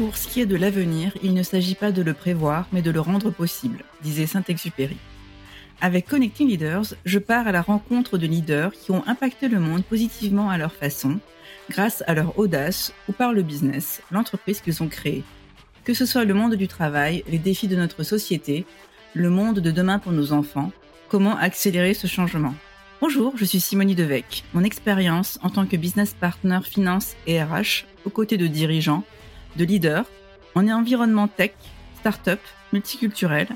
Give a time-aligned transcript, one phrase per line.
[0.00, 2.90] Pour ce qui est de l'avenir, il ne s'agit pas de le prévoir, mais de
[2.90, 4.96] le rendre possible, disait Saint-Exupéry.
[5.82, 9.84] Avec Connecting Leaders, je pars à la rencontre de leaders qui ont impacté le monde
[9.84, 11.20] positivement à leur façon,
[11.68, 15.22] grâce à leur audace ou par le business, l'entreprise qu'ils ont créée.
[15.84, 18.64] Que ce soit le monde du travail, les défis de notre société,
[19.12, 20.72] le monde de demain pour nos enfants,
[21.10, 22.54] comment accélérer ce changement.
[23.02, 24.44] Bonjour, je suis Simonie Devec.
[24.54, 29.04] Mon expérience en tant que business partner finance et RH aux côtés de dirigeants,
[29.56, 30.06] de leaders,
[30.54, 31.52] en environnement tech,
[32.00, 32.40] start-up,
[32.72, 33.48] multiculturel,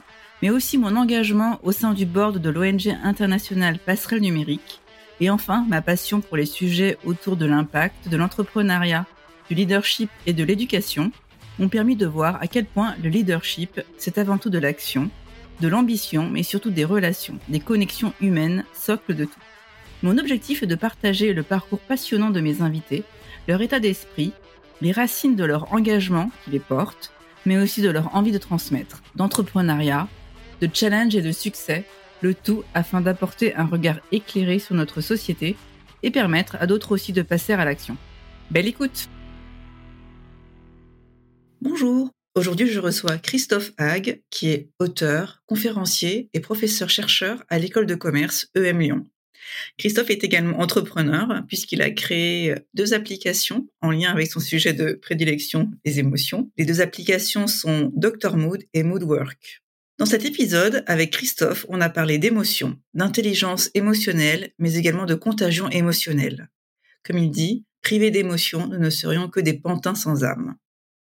[0.42, 4.80] mais aussi mon engagement au sein du board de l'ONG internationale Passerelle Numérique,
[5.20, 9.06] et enfin ma passion pour les sujets autour de l'impact, de l'entrepreneuriat,
[9.48, 11.12] du leadership et de l'éducation
[11.58, 15.10] m'ont permis de voir à quel point le leadership, c'est avant tout de l'action,
[15.60, 19.40] de l'ambition, mais surtout des relations, des connexions humaines, socle de tout.
[20.02, 23.04] Mon objectif est de partager le parcours passionnant de mes invités,
[23.46, 24.32] leur état d'esprit,
[24.84, 27.10] les racines de leur engagement qui les portent,
[27.46, 30.08] mais aussi de leur envie de transmettre, d'entrepreneuriat,
[30.60, 31.86] de challenge et de succès,
[32.20, 35.56] le tout afin d'apporter un regard éclairé sur notre société
[36.02, 37.96] et permettre à d'autres aussi de passer à l'action.
[38.50, 39.08] Belle écoute
[41.62, 47.94] Bonjour, aujourd'hui je reçois Christophe Hague, qui est auteur, conférencier et professeur-chercheur à l'école de
[47.94, 49.06] commerce EM Lyon.
[49.78, 54.92] Christophe est également entrepreneur puisqu'il a créé deux applications en lien avec son sujet de
[54.92, 56.50] prédilection, les émotions.
[56.56, 59.62] Les deux applications sont Dr Mood et Moodwork.
[59.98, 65.68] Dans cet épisode, avec Christophe, on a parlé d'émotions, d'intelligence émotionnelle, mais également de contagion
[65.70, 66.48] émotionnelle.
[67.04, 70.56] Comme il dit, privés d'émotions, nous ne serions que des pantins sans âme.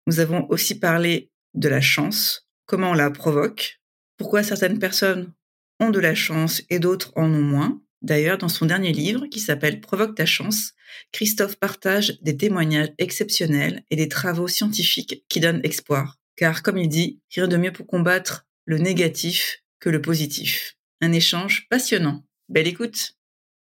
[0.05, 3.79] Nous avons aussi parlé de la chance, comment on la provoque,
[4.17, 5.33] pourquoi certaines personnes
[5.79, 7.81] ont de la chance et d'autres en ont moins.
[8.03, 10.73] D'ailleurs, dans son dernier livre, qui s'appelle Provoque ta chance,
[11.13, 16.19] Christophe partage des témoignages exceptionnels et des travaux scientifiques qui donnent espoir.
[16.35, 20.77] Car, comme il dit, rien de mieux pour combattre le négatif que le positif.
[21.01, 22.25] Un échange passionnant.
[22.49, 23.13] Belle écoute.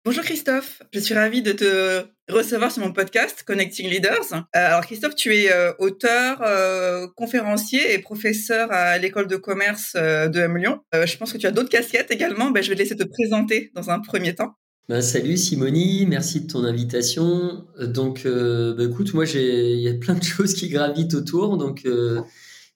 [0.03, 4.33] Bonjour Christophe, je suis ravie de te recevoir sur mon podcast Connecting Leaders.
[4.33, 9.93] Euh, alors Christophe, tu es euh, auteur, euh, conférencier et professeur à l'école de commerce
[9.97, 10.81] de M Lyon.
[10.95, 12.51] je pense que tu as d'autres casquettes également.
[12.51, 14.55] Ben, je vais te laisser te présenter dans un premier temps.
[14.89, 17.67] Ben, salut Simonie, merci de ton invitation.
[17.79, 21.59] Donc, ben, écoute, moi, il y a plein de choses qui gravitent autour.
[21.59, 21.87] Donc,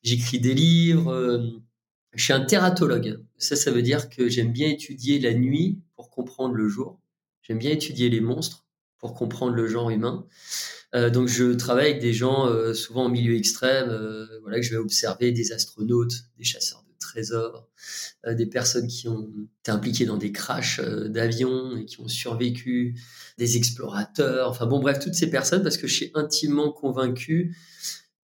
[0.03, 1.43] j'écris des livres,
[2.15, 3.19] je suis un tératologue.
[3.39, 7.01] Ça, ça veut dire que j'aime bien étudier la nuit pour comprendre le jour.
[7.45, 8.65] J'aime bien étudier les monstres
[8.99, 10.27] pour comprendre le genre humain.
[10.95, 13.91] Euh, donc, je travaille avec des gens euh, souvent en milieu extrême.
[13.91, 17.69] Euh, voilà, que je vais observer des astronautes, des chasseurs de trésors,
[18.27, 19.29] des personnes qui ont
[19.61, 22.99] été impliquées dans des crashs d'avions et qui ont survécu,
[23.37, 24.49] des explorateurs.
[24.49, 27.55] Enfin bon, bref, toutes ces personnes parce que je suis intimement convaincu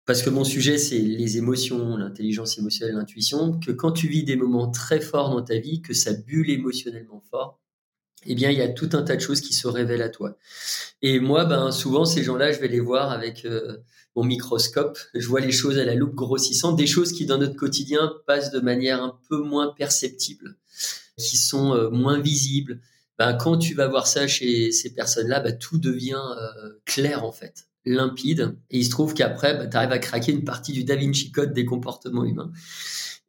[0.06, 4.36] parce que mon sujet, c'est les émotions, l'intelligence émotionnelle, l'intuition, que quand tu vis des
[4.36, 7.62] moments très forts dans ta vie, que ça bulle émotionnellement fort,
[8.26, 10.38] eh bien, il y a tout un tas de choses qui se révèlent à toi.
[11.02, 13.78] Et moi, ben, souvent, ces gens-là, je vais les voir avec euh,
[14.16, 14.98] mon microscope.
[15.16, 18.52] Je vois les choses à la loupe grossissante, des choses qui, dans notre quotidien, passent
[18.52, 20.56] de manière un peu moins perceptible,
[21.18, 22.82] qui sont euh, moins visibles.
[23.18, 27.32] Ben, quand tu vas voir ça chez ces personnes-là, ben, tout devient euh, clair, en
[27.32, 28.56] fait limpide.
[28.70, 31.32] Et il se trouve qu'après, bah, tu arrives à craquer une partie du Da Vinci
[31.32, 32.52] Code des comportements humains.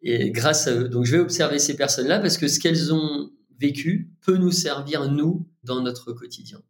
[0.02, 0.88] Et grâce à eux.
[0.88, 5.10] Donc, je vais observer ces personnes-là parce que ce qu'elles ont vécu peut nous servir,
[5.10, 6.62] nous, dans notre quotidien.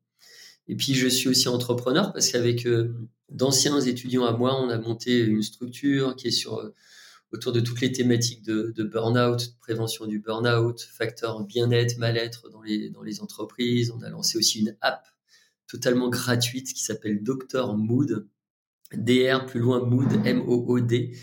[0.68, 2.94] Et puis, je suis aussi entrepreneur parce qu'avec euh,
[3.28, 6.74] d'anciens étudiants à moi, on a monté une structure qui est sur euh,
[7.32, 12.62] autour de toutes les thématiques de, de burn-out, prévention du burn-out, facteur bien-être, mal-être dans
[12.62, 13.90] les, dans les entreprises.
[13.90, 15.06] On a lancé aussi une app
[15.66, 18.28] totalement gratuite qui s'appelle Dr Mood,
[18.94, 21.16] DR plus loin Mood, M-O-O-D,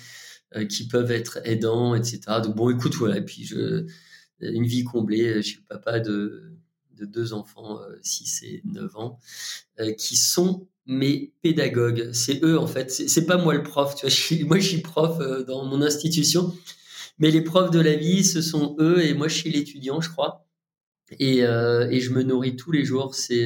[0.55, 2.21] euh, qui peuvent être aidants, etc.
[2.43, 3.85] Donc bon, écoute, voilà, et puis je,
[4.41, 6.57] une vie comblée, je suis le papa de,
[6.99, 9.19] de deux enfants, 6 euh, et 9 ans,
[9.79, 12.11] euh, qui sont mes pédagogues.
[12.13, 12.91] C'est eux, en fait.
[12.91, 13.95] C'est pas moi le prof,
[14.45, 16.53] moi, je suis prof dans mon institution,
[17.19, 20.09] mais les profs de la vie, ce sont eux, et moi, je suis l'étudiant, je
[20.09, 20.45] crois.
[21.19, 23.15] Et, je me nourris tous les jours.
[23.15, 23.43] C'est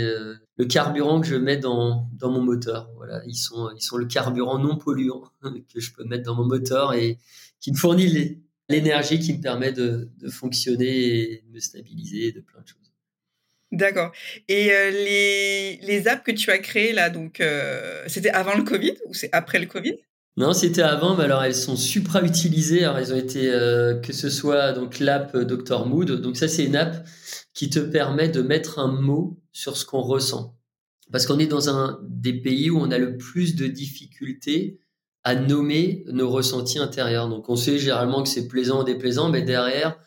[0.57, 2.89] le carburant que je mets dans, dans mon moteur.
[2.97, 6.45] Voilà, ils sont, ils sont le carburant non polluant que je peux mettre dans mon
[6.45, 7.17] moteur et
[7.59, 8.37] qui me fournit
[8.73, 12.79] l'énergie qui me permet de, de, fonctionner et de me stabiliser, de plein de choses.
[13.71, 14.11] D'accord.
[14.47, 18.63] Et euh, les, les apps que tu as créées là, donc euh, c'était avant le
[18.63, 19.95] Covid ou c'est après le Covid?
[20.35, 22.83] Non, c'était avant, mais alors elles sont supra utilisées.
[22.83, 26.11] Alors elles ont été euh, que ce soit donc l'app Dr Mood.
[26.21, 27.05] Donc ça c'est une app
[27.53, 30.55] qui te permet de mettre un mot sur ce qu'on ressent.
[31.11, 34.79] Parce qu'on est dans un des pays où on a le plus de difficultés
[35.23, 37.29] à nommer nos ressentis intérieurs.
[37.29, 39.97] Donc on sait généralement que c'est plaisant ou déplaisant, mais derrière,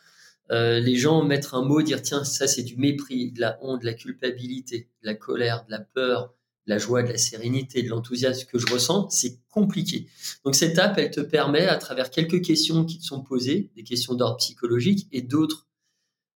[0.51, 3.81] euh, les gens mettre un mot, dire tiens, ça c'est du mépris, de la honte,
[3.81, 6.33] de la culpabilité, de la colère, de la peur,
[6.67, 10.07] de la joie, de la sérénité, de l'enthousiasme que je ressens, c'est compliqué.
[10.45, 13.83] Donc cette app, elle te permet, à travers quelques questions qui te sont posées, des
[13.83, 15.65] questions d'ordre psychologique et d'autres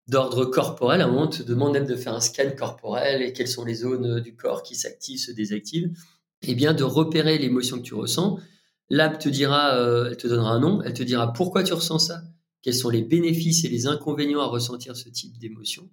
[0.07, 3.31] d'ordre corporel, à un moment, on te demande même de faire un scan corporel et
[3.33, 5.91] quelles sont les zones du corps qui s'activent, se désactivent,
[6.41, 8.39] et eh bien de repérer l'émotion que tu ressens.
[8.91, 11.99] L'app te dira, euh, elle te donnera un nom, elle te dira pourquoi tu ressens
[11.99, 12.23] ça,
[12.61, 15.89] quels sont les bénéfices et les inconvénients à ressentir ce type d'émotion.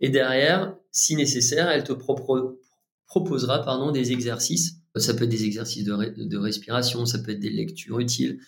[0.00, 4.78] Et derrière, si nécessaire, elle te proposera pardon, des exercices.
[4.96, 8.40] Ça peut être des exercices de, respiration, ça peut être des lectures utiles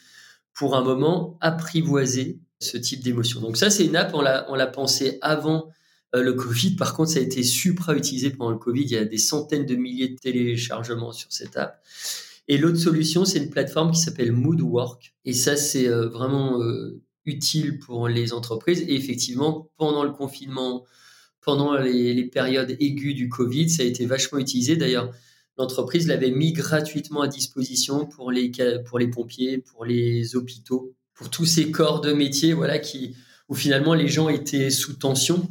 [0.55, 3.41] pour un moment apprivoiser ce type d'émotion.
[3.41, 5.69] Donc ça, c'est une app, on l'a, pensé avant
[6.17, 6.75] euh, le Covid.
[6.75, 8.83] Par contre, ça a été supra utilisé pendant le Covid.
[8.83, 11.81] Il y a des centaines de milliers de téléchargements sur cette app.
[12.49, 15.15] Et l'autre solution, c'est une plateforme qui s'appelle Moodwork.
[15.25, 18.83] Et ça, c'est euh, vraiment euh, utile pour les entreprises.
[18.83, 20.85] Et effectivement, pendant le confinement,
[21.41, 24.77] pendant les, périodes aiguës du Covid, ça a été vachement utilisé.
[24.77, 25.11] D'ailleurs,
[25.57, 28.51] l'entreprise l'avait mis gratuitement à disposition pour les,
[28.87, 33.17] pour les pompiers, pour les hôpitaux, pour tous ces corps de métier, voilà, qui,
[33.49, 35.49] où finalement les gens étaient sous tension.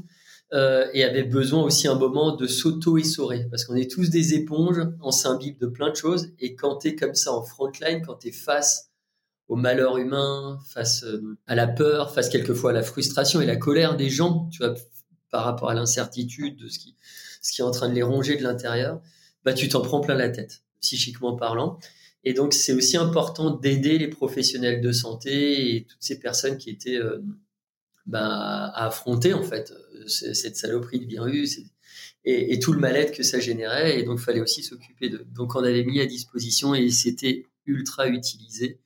[0.54, 4.82] Euh, et avaient besoin aussi un moment de s'auto-essorer parce qu'on est tous des éponges,
[5.02, 8.32] on s'imbibe de plein de choses et quand tu comme ça en frontline, quand tu
[8.32, 8.92] face
[9.48, 13.56] au malheur humain, face euh, à la peur, face quelquefois à la frustration et la
[13.56, 14.76] colère des gens, tu vois,
[15.32, 16.96] par rapport à l'incertitude de ce qui,
[17.42, 19.02] ce qui est en train de les ronger de l'intérieur,
[19.44, 21.80] bah, tu t'en prends plein la tête, psychiquement parlant.
[22.24, 26.70] Et donc, c'est aussi important d'aider les professionnels de santé et toutes ces personnes qui
[26.70, 27.18] étaient euh,
[28.06, 31.60] bah, à affronter, en fait, euh, cette saloperie de virus
[32.26, 34.00] et, et tout le mal-être que ça générait.
[34.00, 35.26] Et donc, fallait aussi s'occuper de.
[35.32, 38.80] Donc, on avait mis à disposition et c'était ultra utilisé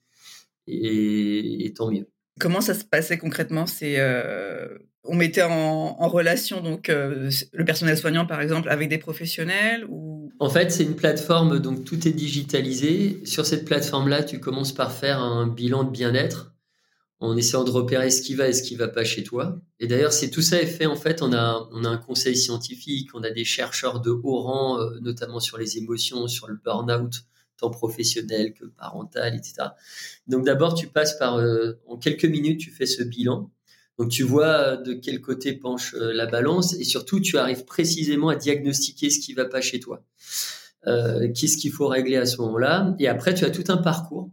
[0.66, 2.08] et, tant mieux.
[2.38, 3.66] Comment ça se passait concrètement?
[3.66, 4.68] C'est euh,
[5.04, 10.30] on mettait en, relation donc euh, le personnel soignant par exemple avec des professionnels ou?
[10.38, 13.20] En fait, c'est une plateforme donc tout est digitalisé.
[13.24, 16.54] Sur cette plateforme-là, tu commences par faire un bilan de bien-être
[17.20, 19.60] en essayant de repérer ce qui va et ce qui va pas chez toi.
[19.80, 21.22] Et d'ailleurs, c'est tout ça est fait en fait.
[21.22, 24.98] On a on a un conseil scientifique, on a des chercheurs de haut rang, euh,
[25.00, 27.24] notamment sur les émotions, sur le burn-out
[27.58, 29.68] tant professionnel que parental, etc.
[30.26, 33.50] Donc d'abord, tu passes par, euh, en quelques minutes, tu fais ce bilan.
[33.98, 37.64] Donc tu vois euh, de quel côté penche euh, la balance et surtout, tu arrives
[37.64, 40.02] précisément à diagnostiquer ce qui va pas chez toi.
[41.34, 42.96] Qu'est-ce qu'il faut régler à ce moment-là?
[42.98, 44.30] Et après, tu as tout un parcours.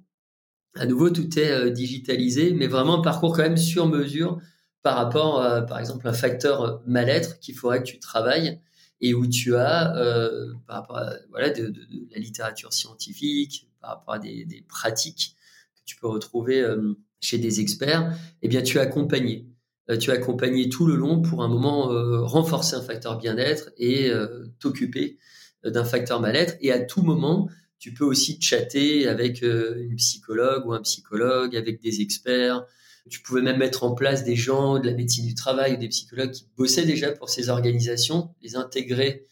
[0.76, 4.40] À nouveau, tout est digitalisé, mais vraiment un parcours quand même sur mesure
[4.84, 8.60] par rapport, à, par exemple, un facteur mal-être qu'il faudrait que tu travailles
[9.02, 11.74] et où tu as, euh, par rapport à voilà, de,
[12.12, 15.36] la littérature scientifique, par rapport à des, pratiques
[15.76, 19.48] que tu peux retrouver euh, chez des experts, eh bien, tu as accompagné.
[19.90, 21.88] Euh, tu as accompagné tout le long pour un moment
[22.26, 24.12] renforcer un facteur bien-être et
[24.60, 25.18] t'occuper
[25.64, 26.56] d'un facteur mal-être.
[26.62, 27.50] Et à tout moment,
[27.86, 32.66] tu peux aussi chatter avec une psychologue ou un psychologue, avec des experts,
[33.12, 35.90] tu pouvais même mettre en place des gens de la médecine du travail ou des
[35.90, 39.28] psychologues qui bossaient déjà pour ces organisations, les intégrer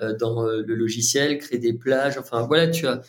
[0.00, 2.16] euh, dans euh, le logiciel, créer des plages.
[2.16, 3.02] Enfin, voilà, tu as,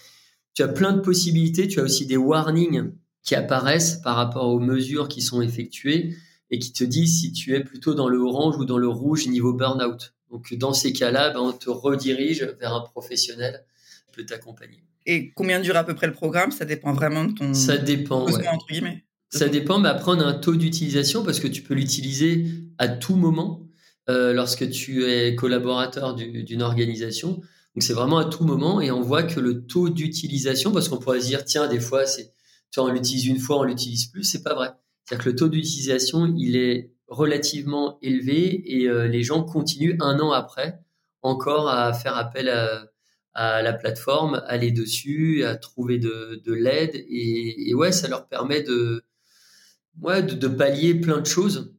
[0.55, 1.67] tu as plein de possibilités.
[1.67, 2.91] Tu as aussi des warnings
[3.21, 6.15] qui apparaissent par rapport aux mesures qui sont effectuées
[6.49, 9.27] et qui te disent si tu es plutôt dans le orange ou dans le rouge
[9.27, 10.15] niveau burn-out.
[10.31, 13.63] Donc, dans ces cas-là, ben, on te redirige vers un professionnel
[14.17, 14.83] peut t'accompagner.
[15.05, 16.51] Et combien dure à peu près le programme?
[16.51, 17.53] Ça dépend vraiment de ton.
[17.53, 18.25] Ça dépend.
[18.25, 19.05] entre guillemets.
[19.29, 22.45] Ça dépend, mais après, on a un taux d'utilisation parce que tu peux l'utiliser
[22.77, 23.67] à tout moment
[24.09, 27.41] euh, lorsque tu es collaborateur d'une organisation.
[27.75, 30.97] Donc, c'est vraiment à tout moment et on voit que le taux d'utilisation, parce qu'on
[30.97, 32.33] pourrait se dire, tiens, des fois, c'est,
[32.71, 34.71] tu on l'utilise une fois, on l'utilise plus, c'est pas vrai.
[35.05, 40.19] C'est-à-dire que le taux d'utilisation, il est relativement élevé et euh, les gens continuent un
[40.19, 40.79] an après
[41.21, 42.85] encore à faire appel à,
[43.37, 48.27] à la plateforme, aller dessus, à trouver de, de l'aide et, et ouais, ça leur
[48.27, 49.03] permet de,
[50.01, 51.71] ouais, de, pallier plein de choses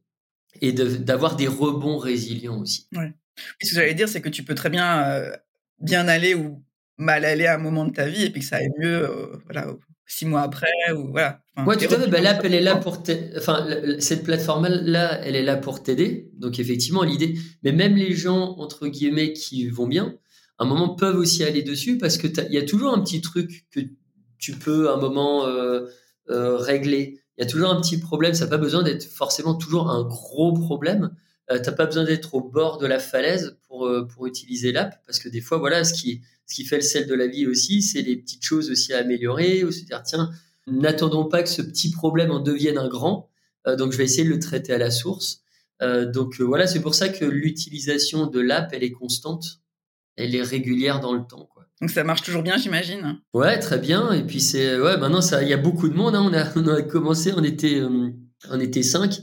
[0.61, 2.87] et d'avoir des rebonds résilients aussi.
[2.95, 3.13] Ouais.
[3.61, 5.35] ce que j'allais dire, c'est que tu peux très bien euh,
[5.81, 6.63] bien aller ou
[6.97, 9.37] mal aller à un moment de ta vie et puis que ça aille mieux euh,
[9.43, 9.67] voilà,
[10.05, 10.71] six mois après.
[10.95, 11.41] Ou, voilà.
[11.67, 12.07] ouais, tout à fait.
[12.07, 13.03] Ben, l'app, elle est là pour
[13.35, 13.67] enfin,
[13.99, 16.31] cette plateforme-là, elle est là pour t'aider.
[16.37, 20.15] Donc, effectivement, l'idée, mais même les gens, entre guillemets, qui vont bien,
[20.59, 23.65] un moment peuvent aussi aller dessus parce que il y a toujours un petit truc
[23.71, 23.79] que
[24.37, 25.87] tu peux un moment euh,
[26.27, 28.33] régler il y a toujours un petit problème.
[28.33, 31.15] Ça n'a pas besoin d'être forcément toujours un gros problème.
[31.49, 34.73] Euh, tu n'as pas besoin d'être au bord de la falaise pour, euh, pour utiliser
[34.73, 37.27] l'app parce que des fois, voilà, ce qui, ce qui fait le sel de la
[37.27, 40.29] vie aussi, c'est les petites choses aussi à améliorer, ou se dire, tiens,
[40.67, 43.29] n'attendons pas que ce petit problème en devienne un grand,
[43.67, 45.41] euh, donc je vais essayer de le traiter à la source.
[45.81, 49.61] Euh, donc voilà, c'est pour ça que l'utilisation de l'app, elle est constante,
[50.15, 51.47] elle est régulière dans le temps.
[51.53, 51.65] Quoi.
[51.81, 53.19] Donc ça marche toujours bien, j'imagine.
[53.33, 54.11] Ouais, très bien.
[54.11, 56.15] Et puis c'est ouais, maintenant ça, il y a beaucoup de monde.
[56.15, 56.29] Hein.
[56.29, 57.81] On a on a commencé, on était
[58.49, 59.21] on était cinq.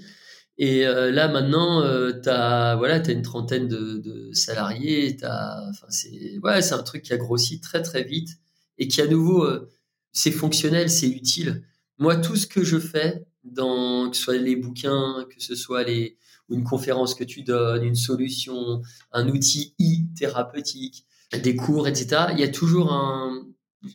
[0.59, 5.17] Et euh, là maintenant, euh, t'as voilà, t'as une trentaine de, de salariés.
[5.17, 8.31] T'as, enfin c'est ouais, c'est un truc qui a grossi très très vite
[8.79, 9.71] et qui à nouveau, euh,
[10.13, 11.63] c'est fonctionnel, c'est utile.
[11.99, 15.85] Moi, tout ce que je fais, dans que ce soit les bouquins, que ce soit
[15.85, 16.17] les
[16.51, 22.27] une conférence que tu donnes, une solution, un outil e-thérapeutique, des cours, etc.
[22.33, 23.47] Il y a toujours un,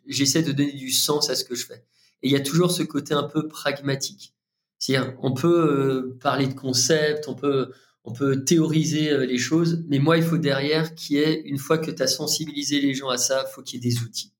[0.07, 1.85] j'essaie de donner du sens à ce que je fais.
[2.23, 4.33] Et il y a toujours ce côté un peu pragmatique.
[4.79, 7.71] C'est-à-dire, on peut euh, parler de concepts, on peut,
[8.03, 11.59] on peut théoriser euh, les choses, mais moi, il faut derrière qu'il y ait, une
[11.59, 14.33] fois que tu as sensibilisé les gens à ça, faut qu'il y ait des outils.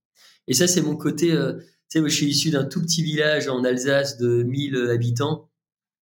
[0.48, 1.54] Et ça, c'est mon côté, euh,
[1.90, 5.50] tu sais, je suis issu d'un tout petit village en Alsace de 1000 habitants,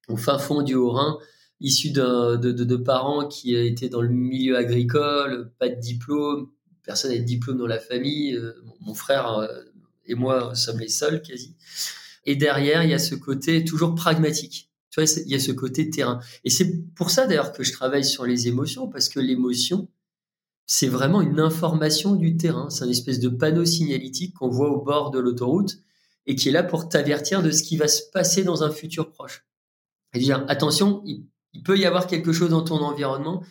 [0.08, 1.18] au fin fond du Haut-Rhin,
[1.62, 6.50] issu de, de, de, parents qui étaient dans le milieu agricole, pas de diplôme,
[6.84, 8.39] personne n'a de diplôme dans la famille,
[8.80, 9.48] mon frère
[10.06, 11.56] et moi sommes les seuls quasi.
[12.25, 14.70] Et derrière, il y a ce côté toujours pragmatique.
[14.89, 16.20] Tu vois, il y a ce côté terrain.
[16.44, 19.88] Et c'est pour ça d'ailleurs que je travaille sur les émotions, parce que l'émotion,
[20.66, 22.70] c'est vraiment une information du terrain.
[22.70, 25.80] C'est une espèce de panneau signalétique qu'on voit au bord de l'autoroute
[26.25, 29.12] et qui est là pour t'avertir de ce qui va se passer dans un futur
[29.12, 29.46] proche.
[30.13, 31.04] Et dire, attention,
[31.63, 33.44] peut y avoir quelque chose dans ton environnement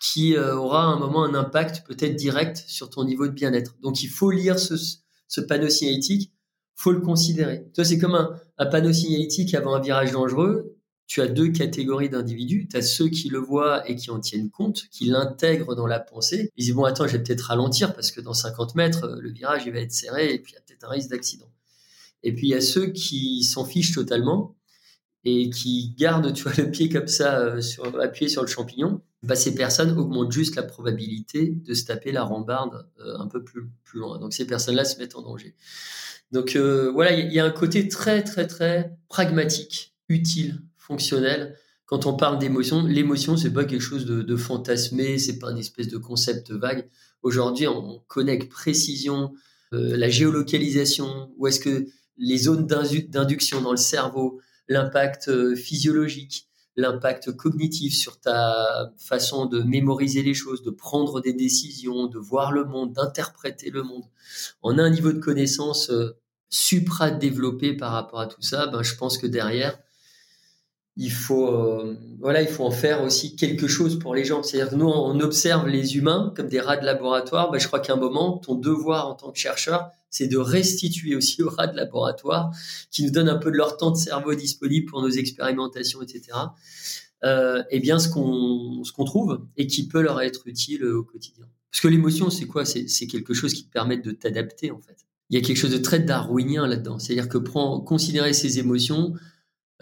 [0.00, 3.76] qui euh, aura un moment un impact peut-être direct sur ton niveau de bien-être.
[3.80, 4.74] Donc il faut lire ce,
[5.28, 6.34] ce panneau signalétique
[6.74, 7.66] faut le considérer.
[7.74, 10.76] Toi, c'est comme un, panneau signalétique avant un virage dangereux.
[11.06, 12.66] Tu as deux catégories d'individus.
[12.68, 16.00] Tu as ceux qui le voient et qui en tiennent compte, qui l'intègrent dans la
[16.00, 16.50] pensée.
[16.56, 19.62] Ils disent, bon, attends, je vais peut-être ralentir parce que dans 50 mètres, le virage,
[19.66, 21.50] il va être serré et puis il y a peut-être un risque d'accident.
[22.22, 24.56] Et puis, il y a ceux qui s'en fichent totalement
[25.24, 29.00] et qui gardent, le pied comme ça, euh, sur, appuyé sur le champignon.
[29.22, 33.42] Bah, ces personnes augmentent juste la probabilité de se taper la rambarde euh, un peu
[33.42, 34.18] plus, plus loin.
[34.18, 35.54] Donc, ces personnes-là se mettent en danger.
[36.30, 41.56] Donc euh, voilà, il y, a un côté très très très pragmatique, utile, fonctionnel.
[41.86, 45.58] Quand on parle d'émotion, l'émotion c'est pas quelque chose de, de fantasmé, c'est pas une
[45.58, 46.88] espèce de concept vague.
[47.22, 49.32] Aujourd'hui, on connecte précision,
[49.70, 57.32] la géolocalisation, où est-ce que les zones d'induction dans le cerveau, l'impact euh, physiologique, l'impact
[57.36, 62.64] cognitif sur ta façon de mémoriser les choses, de prendre des décisions, de voir le
[62.64, 64.04] monde, d'interpréter le monde.
[64.62, 65.90] On a un niveau de connaissance
[66.50, 69.78] supra-développé par rapport à tout ça, ben, je pense que derrière,
[70.96, 74.42] il faut, euh, voilà, il faut en faire aussi quelque chose pour les gens.
[74.42, 77.50] C'est-à-dire que nous, on observe les humains comme des rats de laboratoire.
[77.50, 81.16] Ben, je crois qu'à un moment, ton devoir en tant que chercheur, c'est de restituer
[81.16, 82.52] aussi aux rats de laboratoire
[82.92, 86.38] qui nous donnent un peu de leur temps de cerveau disponible pour nos expérimentations, etc.
[87.24, 91.02] Euh, et bien ce qu'on ce qu'on trouve et qui peut leur être utile au
[91.02, 91.46] quotidien.
[91.72, 92.64] Parce que l'émotion, c'est quoi?
[92.64, 95.72] C'est quelque chose qui te permet de t'adapter en fait il y a quelque chose
[95.72, 96.98] de très darwinien là-dedans.
[96.98, 99.14] C'est-à-dire que prendre, considérer ses émotions,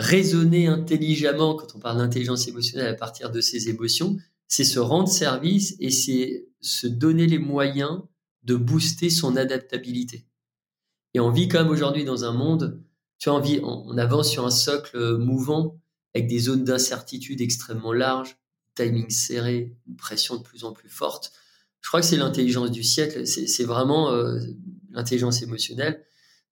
[0.02, 4.16] raisonner intelligemment quand on parle d'intelligence émotionnelle à partir de ses émotions,
[4.49, 8.02] c'est se rendre service et c'est se donner les moyens
[8.42, 10.26] de booster son adaptabilité.
[11.14, 12.82] Et on vit quand même aujourd'hui dans un monde,
[13.18, 15.78] tu as envie, on, avance sur un socle mouvant
[16.14, 18.37] avec des zones d'incertitude extrêmement larges,
[18.75, 21.32] timing serré, une pression de plus en plus forte.
[21.80, 23.26] Je crois que c'est l'intelligence du siècle.
[23.26, 24.38] C'est vraiment euh,
[24.90, 26.04] l'intelligence émotionnelle,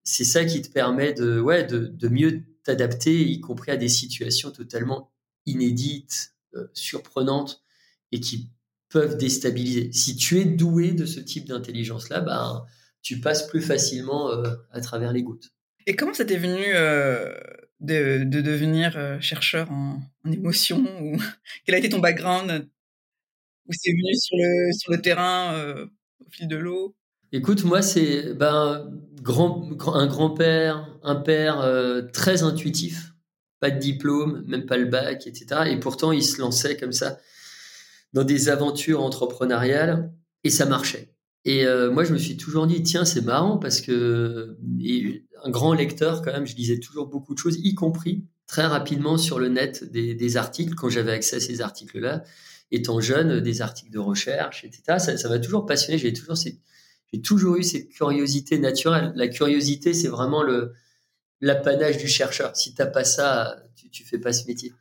[0.03, 4.51] c'est ça qui te permet de, ouais, de, mieux t'adapter, y compris à des situations
[4.51, 5.13] totalement
[5.47, 7.63] inédites, euh, surprenantes
[8.13, 8.51] et qui
[8.89, 9.93] peuvent déstabiliser.
[9.93, 12.67] Si tu es doué de ce type d'intelligence-là, ben,
[13.03, 15.53] tu passes plus facilement euh, à travers les gouttes.
[15.87, 17.33] Et comment ça t'est venu euh,
[17.81, 20.85] de, devenir chercheur en, en émotion
[21.65, 22.69] Quel a été ton background?
[23.67, 25.87] Ou c'est venu sur le, sur le terrain
[26.27, 26.97] au fil de l'eau?
[27.33, 28.91] Écoute, moi, c'est ben,
[29.25, 33.15] un grand-père, un père euh, très intuitif,
[33.61, 35.63] pas de diplôme, même pas le bac, etc.
[35.67, 37.19] Et pourtant, il se lançait comme ça
[38.13, 41.15] dans des aventures entrepreneuriales et ça marchait.
[41.45, 44.57] Et euh, moi, je me suis toujours dit, tiens, c'est marrant parce que
[45.45, 49.17] un grand lecteur, quand même, je lisais toujours beaucoup de choses, y compris très rapidement
[49.17, 52.25] sur le net des, articles quand j'avais accès à ces articles-là.
[52.73, 54.99] Étant jeune, des articles de recherche, etc.
[55.17, 55.99] Ça m'a toujours passionné.
[55.99, 56.61] J'ai toujours ces,
[57.13, 59.13] j'ai toujours eu cette curiosité naturelle.
[59.17, 60.73] La curiosité, c'est vraiment le
[61.41, 62.55] l'apanage du chercheur.
[62.55, 64.73] Si t'as pas ça, tu, tu fais pas ce métier.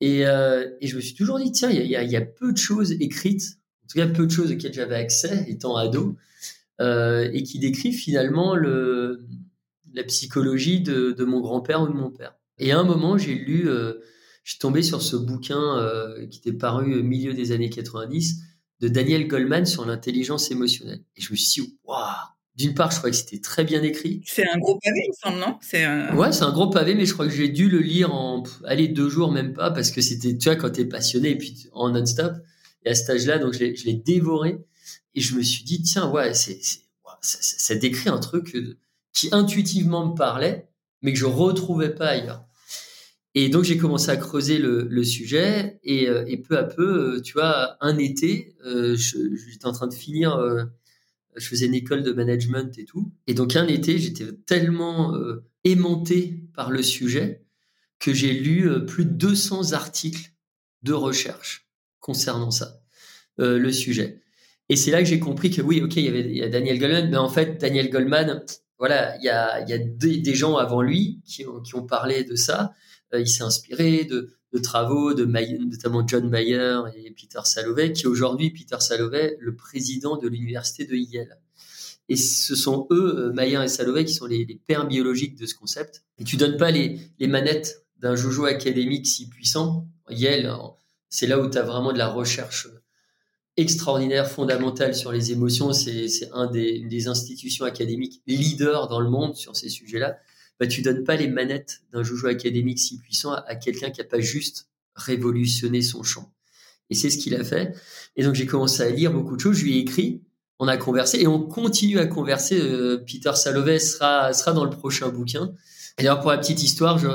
[0.00, 3.58] Et, euh, je me suis toujours dit, tiens, il y a, peu de choses écrites,
[3.84, 6.16] en tout cas peu de choses auxquelles j'avais accès étant ado,
[6.80, 9.26] et qui décrit finalement le,
[9.92, 12.34] la psychologie de, de mon grand-père ou de mon père.
[12.58, 15.84] Et à un moment, j'ai lu, je suis tombé sur ce bouquin
[16.30, 18.42] qui était paru au milieu des années 90
[18.80, 21.02] de Daniel Goldman sur l'intelligence émotionnelle.
[21.16, 21.98] Et je me suis dit, waouh,
[22.56, 24.22] d'une part, je crois que c'était très bien écrit.
[24.26, 25.58] C'est un gros pavé, il me semble, non?
[25.60, 28.42] C'est Ouais, c'est un gros pavé, mais je crois que j'ai dû le lire en,
[28.64, 31.68] allez, deux jours, même pas, parce que c'était, tu vois, quand t'es passionné, et puis
[31.72, 32.34] en non-stop,
[32.84, 34.58] et à cet âge-là, donc je l'ai dévoré,
[35.14, 38.56] et je me suis dit, tiens, ouais, c'est, ça, ça, décrit un truc
[39.12, 40.68] qui intuitivement me parlait,
[41.02, 42.44] mais que je retrouvais pas ailleurs.
[43.34, 47.20] Et donc j'ai commencé à creuser le, sujet et, euh, et, peu à peu, euh,
[47.20, 50.36] tu vois, un été, euh, j'étais en train de finir,
[51.36, 55.16] je faisais une école de management et tout, et donc un été, j'étais tellement
[55.64, 57.44] aimanté par le sujet
[58.00, 60.32] que j'ai lu plus de 200 articles
[60.82, 61.68] de recherche
[62.00, 62.80] concernant ça,
[63.38, 64.22] le sujet.
[64.68, 67.10] Et c'est là que j'ai compris que oui, ok, il y avait a Daniel Goldman,
[67.10, 68.42] mais en fait Daniel Goldman,
[68.78, 71.74] voilà, il y a, il y a des, des gens avant lui qui ont, qui
[71.76, 72.72] ont parlé de ça.
[73.14, 74.30] Euh, il s'est inspiré de,
[74.62, 80.28] travaux de notamment John Mayer et Peter Salovey, qui aujourd'hui, Peter Salovey, le président de
[80.28, 81.38] l'université de Yale.
[82.08, 85.54] Et ce sont eux, euh, Mayer et Salovey, qui sont les, pères biologiques de ce
[85.54, 86.02] concept.
[86.18, 89.86] Et tu donnes pas les, manettes d'un jojo académique si puissant.
[90.08, 90.52] Yale,
[91.08, 92.68] c'est là où tu as vraiment de la recherche
[93.56, 95.72] extraordinaire, fondamentale sur les émotions.
[95.72, 100.18] C'est un des, une des institutions académiques leaders dans le monde sur ces sujets-là
[100.60, 104.04] bah, tu donnes pas les manettes d'un joujou académique si puissant à, quelqu'un qui a
[104.04, 106.30] pas juste révolutionné son champ.
[106.90, 107.74] Et c'est ce qu'il a fait.
[108.16, 109.56] Et donc j'ai commencé à lire beaucoup de choses.
[109.56, 110.22] Je lui ai écrit,
[110.58, 112.60] on a conversé et on continue à converser.
[112.60, 115.54] Euh, Peter Salovey sera sera dans le prochain bouquin.
[115.96, 117.08] Alors pour la petite histoire, je,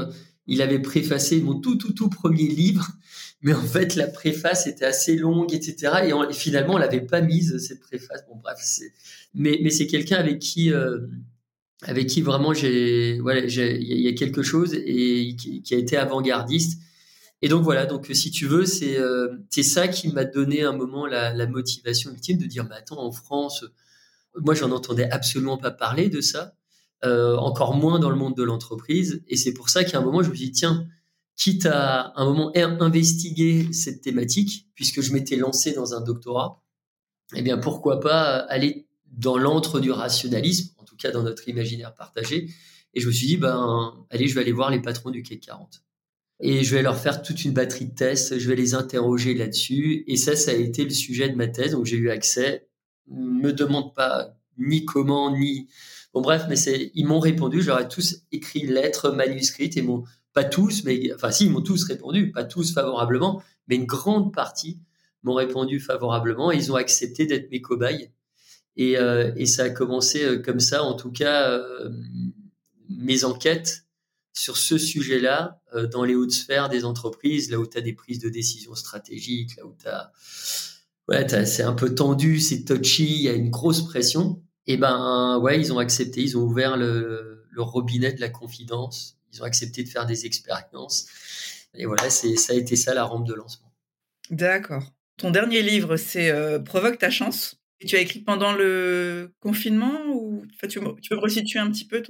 [0.47, 2.87] il avait préfacé mon tout tout tout premier livre,
[3.41, 5.93] mais en fait la préface était assez longue, etc.
[6.05, 8.25] Et, finalement on l'avait pas mise cette préface.
[8.27, 8.91] Bon bref, c'est
[9.35, 11.05] mais mais c'est quelqu'un avec qui euh,
[11.81, 16.81] avec qui vraiment j'ai voilà il y, a quelque chose et qui, a été avant-gardiste.
[17.41, 21.05] Et donc voilà donc si tu veux c'est euh, ça qui m'a donné un moment
[21.05, 23.65] la, motivation ultime de dire mais attends en France
[24.37, 26.55] moi j'en entendais absolument pas parler de ça
[27.03, 29.23] euh, encore moins dans le monde de l'entreprise.
[29.27, 30.87] Et c'est pour ça qu'à un moment je me suis dit tiens
[31.35, 36.63] quitte à un moment investiguer cette thématique puisque je m'étais lancé dans un doctorat
[37.33, 38.84] eh bien pourquoi pas aller
[39.17, 42.49] dans l'antre du rationalisme tout cas dans notre imaginaire partagé.
[42.93, 45.41] Et je me suis dit, ben, allez, je vais aller voir les patrons du CAC
[45.41, 45.83] 40.
[46.41, 50.03] Et je vais leur faire toute une batterie de tests, je vais les interroger là-dessus.
[50.07, 52.67] Et ça, ça a été le sujet de ma thèse, donc j'ai eu accès.
[53.07, 55.67] Me demande pas ni comment, ni...
[56.13, 59.81] Bon bref, mais c'est, ils m'ont répondu, je leur ai tous écrit lettres manuscrites et
[59.81, 63.85] m'ont, pas tous, mais, enfin si, ils m'ont tous répondu, pas tous favorablement, mais une
[63.85, 64.79] grande partie
[65.23, 68.11] m'ont répondu favorablement et ils ont accepté d'être mes cobayes.
[68.77, 71.89] Et, euh, et, ça a commencé euh, comme ça, en tout cas, euh,
[72.89, 73.85] mes enquêtes
[74.33, 75.61] sur ce sujet-là,
[75.93, 79.55] dans les hautes sphères des entreprises, là où tu as des prises de décision stratégiques,
[79.55, 80.11] là où tu as...
[81.07, 84.43] Ouais, c'est un peu tendu, c'est touchy, il y a une grosse pression.
[84.67, 89.17] Et ben, ouais, ils ont accepté, ils ont ouvert le, le robinet de la confidence,
[89.31, 91.05] ils ont accepté de faire des expériences.
[91.73, 93.71] Et voilà, ça a été ça la rampe de lancement.
[94.31, 94.91] D'accord.
[95.17, 100.79] Ton dernier livre, c'est Provoque ta chance tu as écrit pendant le confinement ou tu,
[100.79, 102.01] peux resituer un petit peu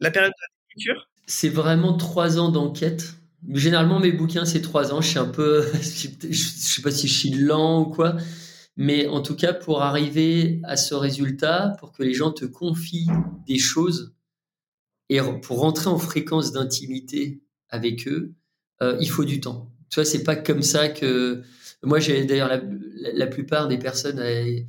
[0.00, 0.32] la période
[0.68, 3.14] d'écriture C'est vraiment trois ans d'enquête.
[3.52, 5.00] Généralement, mes bouquins, c'est trois ans.
[5.00, 8.16] Je suis un peu, je sais pas si je suis lent ou quoi,
[8.76, 13.08] mais en tout cas, pour arriver à ce résultat, pour que les gens te confient
[13.46, 14.14] des choses
[15.08, 18.34] et pour rentrer en fréquence d'intimité avec eux,
[18.82, 19.70] euh, il faut du temps.
[19.90, 21.42] Tu vois, c'est pas comme ça que
[21.84, 22.50] moi, j'ai d'ailleurs
[22.96, 24.60] la, plupart des personnes euh,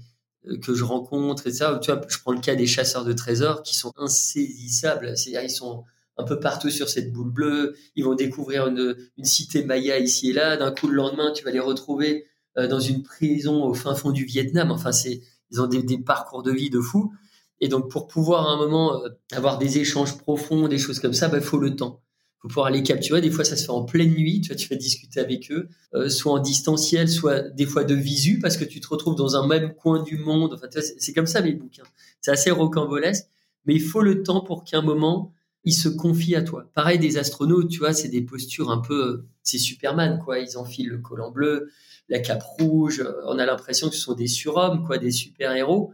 [0.61, 3.63] que je rencontre et ça, tu vois, je prends le cas des chasseurs de trésors
[3.63, 5.17] qui sont insaisissables.
[5.17, 5.83] C'est-à-dire, ils sont
[6.17, 7.75] un peu partout sur cette boule bleue.
[7.95, 10.57] Ils vont découvrir une, cité maya ici et là.
[10.57, 12.25] D'un coup, le lendemain, tu vas les retrouver
[12.57, 14.71] euh, dans une prison au fin fond du Vietnam.
[14.71, 17.13] Enfin, c'est, ils ont des, parcours de vie de fou.
[17.61, 21.13] Et donc, pour pouvoir à un moment euh, avoir des échanges profonds, des choses comme
[21.13, 22.01] ça, il bah, faut le temps
[22.39, 23.21] faut pouvoir les capturer.
[23.21, 24.41] Des fois, ça se fait en pleine nuit.
[24.41, 27.95] Tu vois, tu vas discuter avec eux, euh, soit en distanciel, soit des fois de
[27.95, 30.53] visu, parce que tu te retrouves dans un même coin du monde.
[30.53, 30.67] Enfin,
[30.97, 31.83] c'est comme ça mes bouquins.
[32.21, 33.25] C'est assez rocambolesque,
[33.65, 35.33] mais il faut le temps pour qu'un moment
[35.65, 36.69] ils se confient à toi.
[36.75, 40.39] Pareil des astronautes, tu vois, c'est des postures un peu, c'est Superman quoi.
[40.39, 41.71] Ils enfilent le collant bleu,
[42.07, 43.03] la cape rouge.
[43.25, 45.91] On a l'impression que ce sont des surhommes, quoi, des super héros.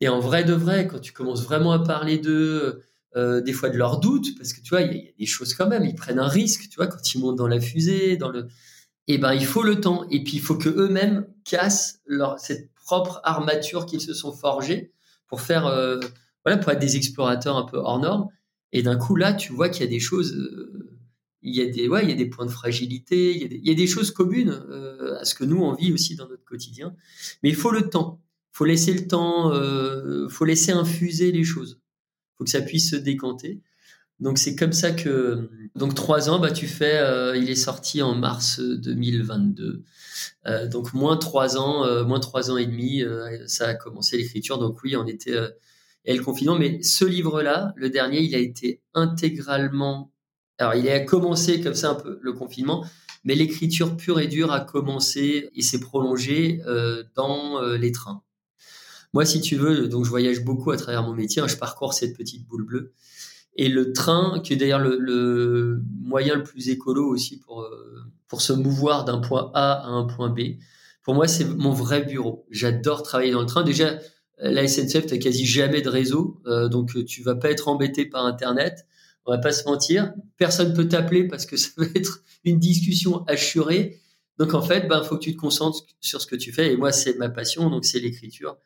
[0.00, 2.82] Et en vrai de vrai, quand tu commences vraiment à parler d'eux
[3.16, 5.54] euh, des fois de leurs doutes, parce que tu vois, il y, a des choses
[5.54, 8.30] quand même, ils prennent un risque, tu vois, quand ils montent dans la fusée, dans
[8.30, 8.48] le,
[9.08, 12.72] eh ben il faut le temps, et puis il faut que eux-mêmes cassent leur cette
[12.74, 14.92] propre armature qu'ils se sont forgés
[15.26, 15.62] pour faire,
[16.44, 18.28] voilà, pour être des explorateurs un peu hors normes.
[18.72, 20.36] Et d'un coup, là, tu vois qu'il y a des choses,
[21.42, 23.48] il y a des, ouais, il y a des points de fragilité, il y a
[23.48, 24.60] des, y a des choses communes
[25.20, 26.94] à ce que nous on vit aussi dans notre quotidien.
[27.42, 28.20] Mais il faut le temps,
[28.52, 31.79] faut laisser le temps, euh, faut laisser infuser les choses,
[32.40, 33.60] faut que ça puisse se décanter.
[34.18, 38.00] Donc c'est comme ça que donc trois ans bah tu fais euh, il est sorti
[38.00, 39.84] en mars 2022
[40.46, 44.16] euh, donc moins trois ans euh, moins trois ans et demi euh, ça a commencé
[44.16, 44.56] l'écriture.
[44.56, 45.36] Donc oui on était
[46.06, 46.58] et le confinement.
[46.58, 50.10] Mais ce livre là le dernier il a été intégralement
[50.56, 52.86] alors il a commencé comme ça un peu le confinement
[53.24, 56.62] mais l'écriture pure et dure a commencé et s'est prolongée
[57.14, 58.22] dans les trains
[59.12, 61.94] moi si tu veux donc je voyage beaucoup à travers mon métier hein, je parcours
[61.94, 62.92] cette petite boule bleue
[63.56, 68.04] et le train, qui est d'ailleurs le, le, moyen le plus écolo aussi pour, euh,
[68.28, 70.58] pour se mouvoir d'un point A à un point B,
[71.02, 72.46] pour moi, c'est mon vrai bureau.
[72.50, 73.62] J'adore travailler dans le train.
[73.62, 73.98] Déjà,
[74.38, 78.24] la SNCF, tu quasi jamais de réseau, euh, donc tu vas pas être embêté par
[78.26, 78.86] Internet.
[79.26, 80.12] On va pas se mentir.
[80.36, 83.98] Personne peut t'appeler parce que ça va être une discussion assurée.
[84.38, 86.72] Donc en fait, ben faut que tu te concentres sur ce que tu fais.
[86.72, 88.56] Et moi, c'est ma passion, donc c'est l'écriture.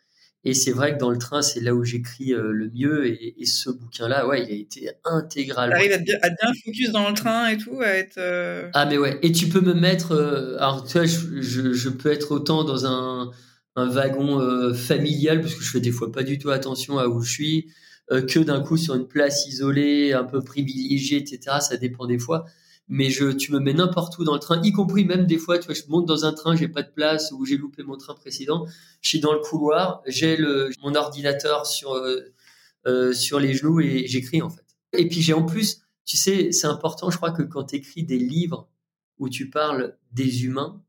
[0.46, 3.06] Et c'est vrai que dans le train, c'est là où j'écris euh, le mieux.
[3.06, 5.70] Et, et ce bouquin-là, ouais, il a été intégral.
[5.70, 8.18] T'arrives à, à, bien focus dans le train et tout, à être.
[8.18, 8.68] Euh...
[8.74, 9.18] Ah mais ouais.
[9.22, 10.12] Et tu peux me mettre.
[10.12, 13.30] Euh, alors tu vois, je, je, je, peux être autant dans un,
[13.76, 17.06] un wagon euh, familial parce que je fais des fois pas du tout attention à
[17.06, 17.66] où je suis,
[18.12, 21.58] euh, que d'un coup sur une place isolée, un peu privilégiée, etc.
[21.60, 22.44] Ça dépend des fois
[22.88, 25.58] mais je, tu me mets n'importe où dans le train, y compris même des fois,
[25.58, 27.96] tu vois, je monte dans un train, j'ai pas de place ou j'ai loupé mon
[27.96, 28.66] train précédent,
[29.00, 32.20] je suis dans le couloir, j'ai le, mon ordinateur sur, euh,
[32.86, 34.64] euh sur les genoux et j'écris en fait.
[34.92, 38.04] Et puis j'ai en plus, tu sais, c'est important, je crois que quand tu écris
[38.04, 38.68] des livres
[39.18, 40.82] où tu parles des humains,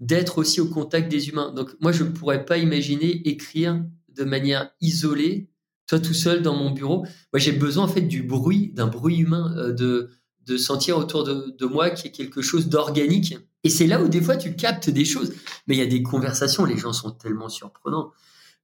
[0.00, 1.52] d'être aussi au contact des humains.
[1.52, 5.50] Donc moi, je ne pourrais pas imaginer écrire de manière isolée,
[5.86, 7.04] toi tout seul dans mon bureau.
[7.32, 10.10] Moi, j'ai besoin en fait du bruit, d'un bruit humain, euh, de
[10.46, 13.36] de sentir autour de, moi qu'il y a quelque chose d'organique.
[13.62, 15.32] Et c'est là où des fois tu captes des choses.
[15.66, 18.12] Mais il y a des conversations, les gens sont tellement surprenants.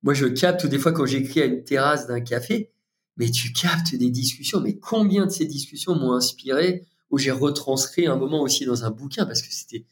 [0.02, 2.70] Moi, je capte ou des fois quand j'écris à une terrasse d'un café,
[3.16, 4.60] mais tu captes des discussions.
[4.60, 8.90] Mais combien de ces discussions m'ont inspiré où j'ai retranscrit un moment aussi dans un
[8.90, 9.84] bouquin parce que c'était,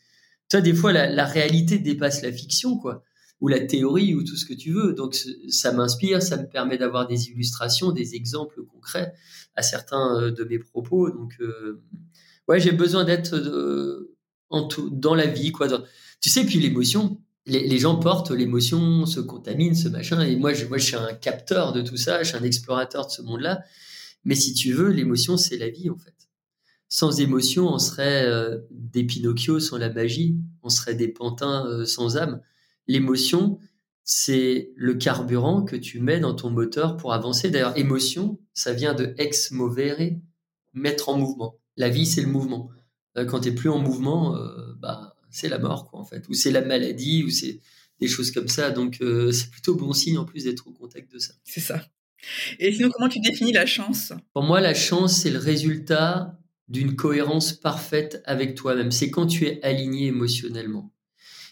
[0.51, 3.05] tu des fois la, la réalité dépasse la fiction, quoi
[3.41, 4.93] ou la théorie ou tout ce que tu veux.
[4.93, 5.17] Donc
[5.49, 9.13] ça m'inspire, ça me permet d'avoir des illustrations, des exemples concrets
[9.55, 11.11] à certains euh, de mes propos.
[11.11, 11.83] Donc euh,
[12.49, 14.17] ouais, j'ai besoin d'être euh,
[14.91, 15.69] dans la vie quoi.
[16.21, 20.21] Tu sais, puis l'émotion, les, gens portent l'émotion, se contaminent, ce machin.
[20.23, 23.07] Et moi, je, moi, je suis un capteur de tout ça, je suis un explorateur
[23.07, 23.63] de ce monde-là.
[24.25, 26.15] Mais si tu veux, l'émotion, c'est la vie en fait.
[26.89, 32.17] Sans émotion, on serait euh, des Pinocchio sans la magie, on serait des pantins sans
[32.17, 32.41] âme.
[32.87, 33.59] L'émotion,
[34.05, 37.51] c'est le carburant que tu mets dans ton moteur pour avancer.
[37.51, 40.13] D'ailleurs, émotion, ça vient de ex movere,
[40.75, 41.59] mettre en mouvement.
[41.77, 42.71] La vie, c'est le mouvement.
[43.17, 46.29] Euh, quand tu n'es plus en mouvement, euh, bah, c'est la mort, quoi, en fait.
[46.29, 47.61] Ou c'est la maladie, ou c'est
[48.01, 48.71] des choses comme ça.
[48.71, 51.35] Donc, euh, c'est plutôt bon signe, en plus, d'être au contact de ça.
[51.45, 51.83] C'est ça.
[52.59, 54.13] Et sinon, comment tu définis la chance?
[54.33, 58.91] Pour moi, la chance, c'est le résultat d'une cohérence parfaite avec toi-même.
[58.91, 60.94] C'est quand tu es aligné émotionnellement.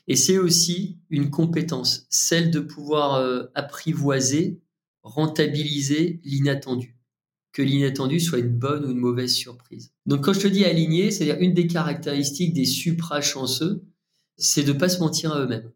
[0.09, 4.61] Et c'est aussi une compétence, celle de pouvoir euh, apprivoiser,
[5.03, 6.97] rentabiliser l'inattendu.
[7.53, 9.93] Que l'inattendu soit une bonne ou une mauvaise surprise.
[10.07, 13.85] Donc quand je te dis aligné, c'est-à-dire une des caractéristiques des supra-chanceux,
[14.37, 15.71] c'est de pas se mentir à eux-mêmes.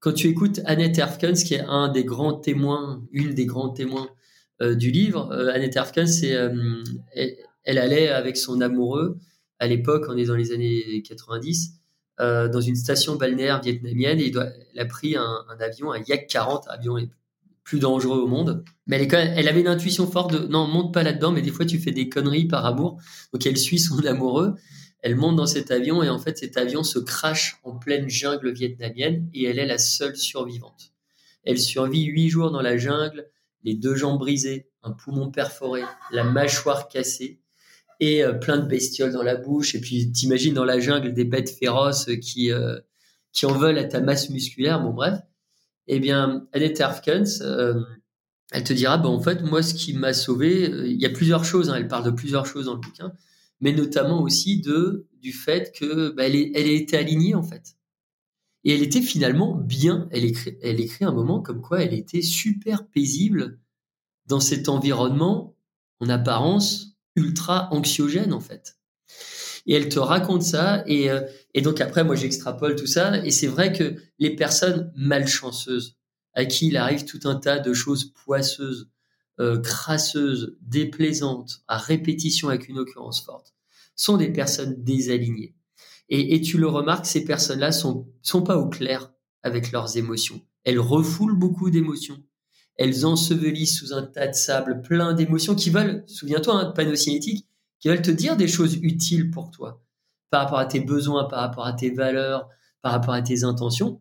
[0.00, 4.08] Quand tu écoutes Annette Erfkens, qui est un des grands témoins, une des grands témoins
[4.62, 9.18] euh, du livre, euh, Annette Erfkens, elle, elle, allait avec son amoureux,
[9.58, 11.79] à l'époque, on est dans les années 90,
[12.20, 16.26] euh, dans une station balnéaire vietnamienne et il elle a pris un, avion, un Yak
[16.28, 17.08] 40, avion les
[17.64, 18.64] plus dangereux au monde.
[18.86, 21.64] Mais elle, elle avait une intuition forte de non, monte pas là-dedans, mais des fois
[21.64, 23.00] tu fais des conneries par amour.
[23.32, 24.54] Donc elle suit son amoureux,
[25.02, 28.52] elle monte dans cet avion et en fait cet avion se crache en pleine jungle
[28.52, 30.92] vietnamienne et elle est la seule survivante.
[31.44, 33.30] Elle survit huit jours dans la jungle,
[33.64, 37.40] les deux jambes brisées, un poumon perforé, la mâchoire cassée
[38.00, 39.74] et euh, plein de bestioles dans la bouche.
[39.74, 42.78] Et puis, t'imagines dans la jungle des bêtes féroces qui, euh,
[43.32, 44.82] qui en veulent à ta masse musculaire.
[44.82, 45.20] Bon, bref.
[45.86, 47.80] Eh bien, Annette Erfkens, euh,
[48.52, 51.44] elle te dira, bon, en fait, moi, ce qui m'a sauvé, il y a plusieurs
[51.44, 51.70] choses.
[51.70, 53.12] Hein, elle parle de plusieurs choses dans le bouquin,
[53.60, 57.76] mais notamment aussi de du fait que bah, elle, est, elle était alignée en fait.
[58.64, 60.08] Et elle était finalement bien.
[60.12, 63.58] Elle écrit, elle écrit un moment comme quoi elle était super paisible
[64.26, 65.56] dans cet environnement
[66.00, 66.89] en apparence
[67.20, 68.76] ultra anxiogène en fait.
[69.66, 71.20] Et elle te raconte ça et, euh,
[71.54, 75.96] et donc après moi j'extrapole tout ça et c'est vrai que les personnes malchanceuses
[76.34, 78.90] à qui il arrive tout un tas de choses poisseuses,
[79.40, 83.54] euh, crasseuses, déplaisantes, à répétition avec une occurrence forte,
[83.96, 85.54] sont des personnes désalignées.
[86.08, 90.40] Et, et tu le remarques, ces personnes-là sont, sont pas au clair avec leurs émotions.
[90.64, 92.22] Elles refoulent beaucoup d'émotions.
[92.80, 96.96] Elles ensevelissent sous un tas de sable plein d'émotions qui veulent, souviens-toi, un hein, panneau
[96.96, 97.46] cinétique,
[97.78, 99.82] qui veulent te dire des choses utiles pour toi,
[100.30, 102.48] par rapport à tes besoins, par rapport à tes valeurs,
[102.80, 104.00] par rapport à tes intentions.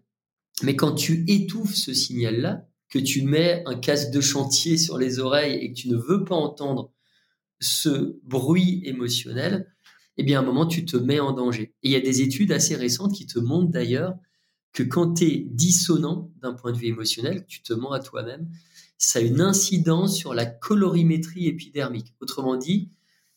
[0.64, 5.20] Mais quand tu étouffes ce signal-là, que tu mets un casque de chantier sur les
[5.20, 6.94] oreilles et que tu ne veux pas entendre
[7.60, 9.68] ce bruit émotionnel,
[10.16, 11.74] eh bien, à un moment, tu te mets en danger.
[11.84, 14.16] Et il y a des études assez récentes qui te montrent d'ailleurs
[14.72, 18.50] que quand tu es dissonant d'un point de vue émotionnel, tu te mens à toi-même,
[19.00, 22.14] ça a une incidence sur la colorimétrie épidermique.
[22.20, 22.92] Autrement dit,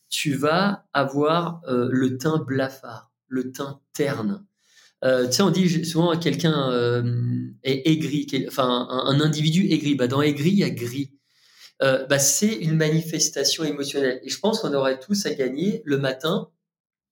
[0.09, 4.45] tu vas avoir euh, le teint blafard, le teint terne.
[5.05, 9.95] Euh, tu sais, on dit souvent quelqu'un euh, est aigri, enfin un, individu aigri.
[9.95, 11.13] Bah, dans aigri, il y a gris.
[11.79, 14.19] bah, c'est une manifestation émotionnelle.
[14.23, 16.49] Et je pense qu'on aurait tous à gagner le matin.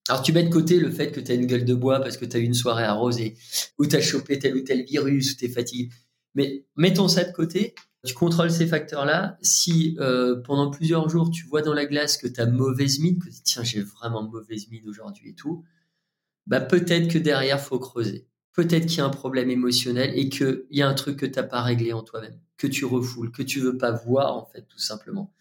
[0.10, 2.18] Alors tu mets de côté le fait que tu as une gueule de bois parce
[2.18, 3.38] que tu as eu une soirée arrosée,
[3.78, 5.90] ou tu as chopé tel ou tel virus, ou tu es fatigué.
[6.36, 9.38] Mais mettons ça de côté tu contrôles ces facteurs-là.
[9.42, 13.20] Si euh, pendant plusieurs jours, tu vois dans la glace que tu as mauvaise mine,
[13.20, 15.64] que tiens, j'ai vraiment mauvaise mine aujourd'hui et tout,
[16.48, 18.28] bah peut-être que derrière, faut creuser.
[18.54, 21.38] Peut-être qu'il y a un problème émotionnel et qu'il y a un truc que tu
[21.40, 24.66] n'as pas réglé en toi-même, que tu refoules, que tu veux pas voir, en fait,
[24.68, 25.32] tout simplement.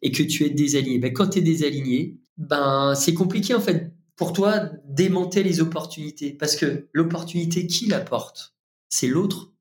[0.00, 0.98] Et que tu es désaligné.
[0.98, 6.32] Ben, quand tu es désaligné, ben, c'est compliqué, en fait, pour toi, démonter les opportunités.
[6.32, 8.54] Parce que l'opportunité, qui la porte
[8.88, 9.53] C'est l'autre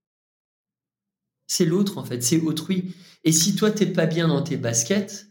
[1.54, 2.96] c'est l'autre, en fait, c'est autrui.
[3.24, 5.28] Et si toi, t'es pas bien dans tes baskets,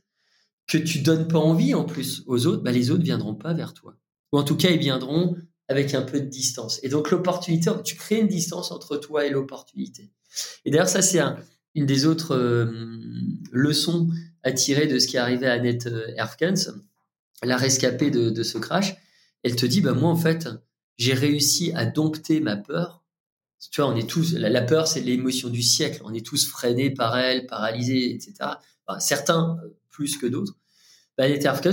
[0.69, 3.75] que tu donnes pas envie en plus aux autres, bah, les autres viendront pas vers
[3.75, 3.97] toi.
[4.33, 6.79] Ou en tout cas, ils viendront avec un peu de distance.
[6.85, 10.13] Et donc, l'opportunité, tu crées une distance entre toi et l'opportunité.
[10.65, 11.21] Et d'ailleurs, ça, c'est
[11.75, 12.71] une des autres euh,
[13.51, 14.09] leçons
[14.45, 16.71] à tirer de ce qui est arrivé à Annette euh, Erfkens,
[17.43, 18.95] la rescapée de, de ce crash.
[19.43, 20.49] Elle te dit, bah, moi, en fait,
[20.99, 23.02] j'ai réussi à dompter ma peur
[23.71, 26.01] tu vois, on est tous, la, peur, c'est l'émotion du siècle.
[26.05, 28.35] On est tous freinés par elle, paralysés, etc.
[28.99, 30.57] certains euh, plus que d'autres.
[31.19, 31.25] Bah,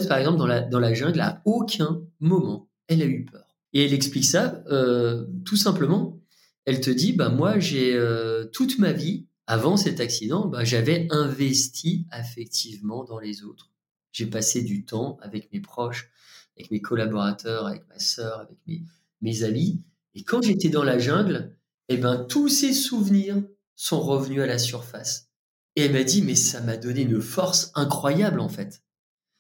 [0.08, 3.46] par exemple, dans la, jungle, à aucun moment, elle a eu peur.
[3.74, 6.20] Et elle explique ça euh, tout simplement.
[6.66, 11.08] Elle te dit, bah, moi, j'ai euh, toute ma vie, avant cet accident, bah, j'avais
[11.10, 13.72] investi affectivement dans les autres.
[14.12, 16.12] J'ai passé du temps avec mes proches,
[16.56, 18.84] avec mes collaborateurs, avec ma sœur, avec
[19.22, 19.82] mes amis.
[20.14, 21.56] Et quand j'étais dans la jungle,
[21.90, 23.42] eh ben, tous ces souvenirs
[23.76, 25.30] sont revenus à la surface.
[25.76, 28.84] Et elle m'a dit, mais ça m'a donné une force incroyable, en fait.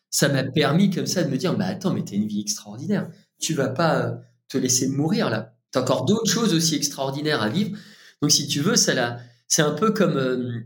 [0.10, 3.10] Ça m'a permis comme ça de me dire, bah attends, mais t'as une vie extraordinaire.
[3.40, 4.16] Tu vas pas euh,
[4.48, 5.56] te laisser mourir, là.
[5.72, 7.78] T'as encore d'autres choses aussi extraordinaires à vivre.
[8.22, 10.62] Donc, si tu veux, ça là, c'est un peu comme, euh,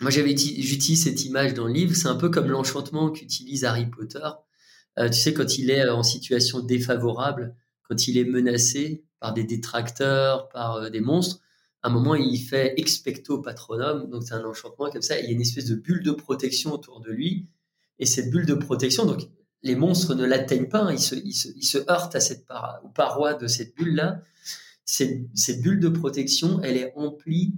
[0.00, 3.86] moi, j'avais, j'utilise cette image dans le livre, c'est un peu comme l'enchantement qu'utilise Harry
[3.86, 4.26] Potter.
[4.98, 7.54] Euh, tu sais, quand il est en situation défavorable,
[7.88, 11.40] quand il est menacé, par des détracteurs, par euh, des monstres.
[11.82, 15.18] À un moment, il fait expecto patronum, donc c'est un enchantement comme ça.
[15.18, 17.46] Il y a une espèce de bulle de protection autour de lui.
[17.98, 19.28] Et cette bulle de protection, donc
[19.62, 20.94] les monstres ne l'atteignent pas, hein.
[20.94, 24.22] ils, se, heurtent à cette par, aux parois de cette bulle-là.
[24.84, 27.54] Cette, cette bulle de protection, elle est remplie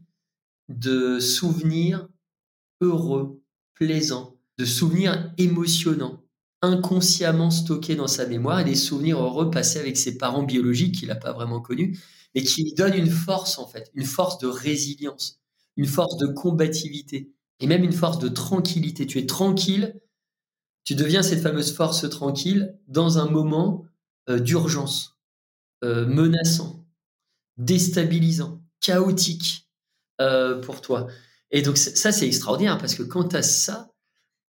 [0.68, 2.08] de souvenirs
[2.80, 3.40] heureux,
[3.74, 6.21] plaisants, de souvenirs émotionnants
[6.62, 11.08] inconsciemment stocké dans sa mémoire et des souvenirs heureux passés avec ses parents biologiques qu'il
[11.08, 11.98] n'a pas vraiment connus,
[12.34, 15.40] mais qui lui donnent une force en fait, une force de résilience,
[15.76, 19.06] une force de combativité et même une force de tranquillité.
[19.06, 20.00] Tu es tranquille,
[20.84, 23.84] tu deviens cette fameuse force tranquille dans un moment
[24.28, 25.18] euh, d'urgence,
[25.84, 26.86] euh, menaçant,
[27.56, 29.68] déstabilisant, chaotique
[30.20, 31.08] euh, pour toi.
[31.50, 33.91] Et donc ça, c'est extraordinaire parce que quand tu as ça,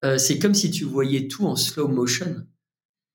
[0.05, 2.47] euh, c'est comme si tu voyais tout en slow motion.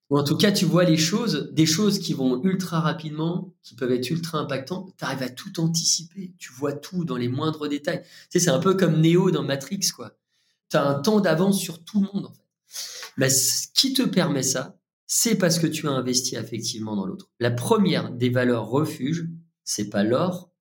[0.09, 3.75] Ou en tout cas, tu vois les choses, des choses qui vont ultra rapidement, qui
[3.75, 4.93] peuvent être ultra impactantes.
[4.97, 6.33] Tu arrives à tout anticiper.
[6.37, 8.01] Tu vois tout dans les moindres détails.
[8.03, 10.17] Tu sais, c'est un peu comme Neo dans Matrix, quoi.
[10.69, 12.41] Tu as un temps d'avance sur tout le monde, en fait.
[13.15, 17.29] Mais ce qui te permet ça, c'est parce que tu as investi effectivement dans l'autre.
[17.39, 19.29] La première des valeurs refuge,
[19.63, 20.51] c'est pas l'or,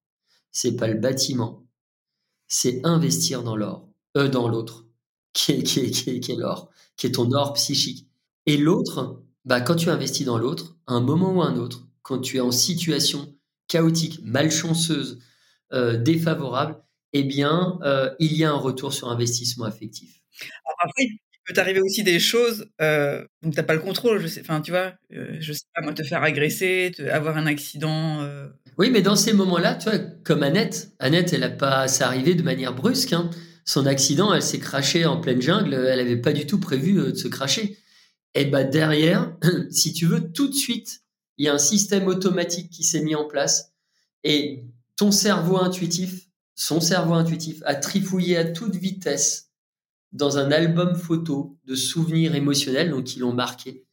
[0.52, 1.66] c'est pas le bâtiment,
[2.48, 4.89] c'est investir dans l'or, euh, dans l'autre
[5.32, 8.06] qui est, qui est, qui est, l'or, qui est ton or psychique.
[8.46, 12.18] Et l'autre, bah, quand tu investis dans l'autre, à un moment ou un autre, quand
[12.18, 13.34] tu es en situation
[13.68, 15.20] chaotique, malchanceuse,
[15.72, 20.20] euh, défavorable, eh bien, euh, il y a un retour sur investissement affectif.
[20.82, 24.20] après, il peut t'arriver aussi des choses euh, tu n'as pas le contrôle.
[24.20, 27.46] Je sais, enfin, tu vois, euh, je sais pas, moi, te faire agresser, avoir un
[27.46, 28.26] accident
[28.78, 32.34] Oui, mais dans ces moments-là, tu vois, comme Annette, Annette, elle a pas, ça arrivé
[32.34, 33.12] de manière brusque.
[33.12, 33.30] Hein.
[33.64, 35.74] Son accident, elle s'est crachée en pleine jungle.
[35.74, 37.78] Elle n'avait pas du tout prévu euh, de se cracher.
[38.34, 39.36] Et bah derrière,
[39.70, 41.02] si tu veux, tout de suite,
[41.38, 43.72] il y a un système automatique qui s'est mis en place
[44.24, 44.64] et
[44.96, 49.50] ton cerveau intuitif, son cerveau intuitif a trifouillé à toute vitesse
[50.12, 53.86] dans un album photo de souvenirs émotionnels, donc qui l'ont marqué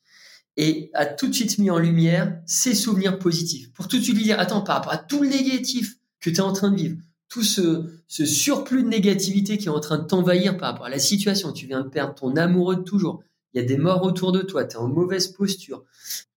[0.57, 3.71] et a tout de suite mis en lumière ses souvenirs positifs.
[3.73, 6.37] Pour tout de suite lui dire, attends, par rapport à tout le négatif que tu
[6.37, 6.97] es en train de vivre,
[7.29, 10.89] tout ce, ce surplus de négativité qui est en train de t'envahir par rapport à
[10.89, 14.03] la situation, tu viens de perdre ton amoureux de toujours, il y a des morts
[14.03, 15.83] autour de toi, tu es en mauvaise posture,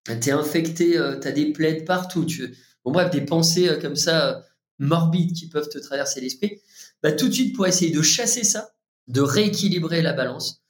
[0.04, 2.56] tu es infecté, euh, tu as des plaies partout, tu...
[2.84, 4.40] bon bref, des pensées euh, comme ça euh,
[4.78, 6.60] morbides qui peuvent te traverser l'esprit,
[7.02, 8.70] bah, tout de suite pour essayer de chasser ça,
[9.06, 10.62] de rééquilibrer la balance,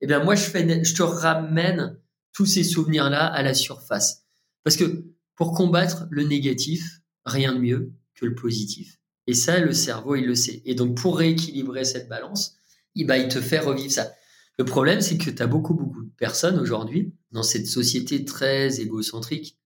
[0.00, 1.98] eh bien moi je, fais, je te ramène
[2.32, 4.24] tous ces souvenirs-là à la surface.
[4.62, 5.04] Parce que
[5.36, 8.98] pour combattre le négatif, rien de mieux que le positif.
[9.26, 10.62] Et ça, le cerveau, il le sait.
[10.64, 12.56] Et donc, pour rééquilibrer cette balance,
[12.94, 14.12] il, bah, il te fait revivre ça.
[14.58, 18.80] Le problème, c'est que tu as beaucoup, beaucoup de personnes aujourd'hui dans cette société très
[18.80, 19.58] égocentrique,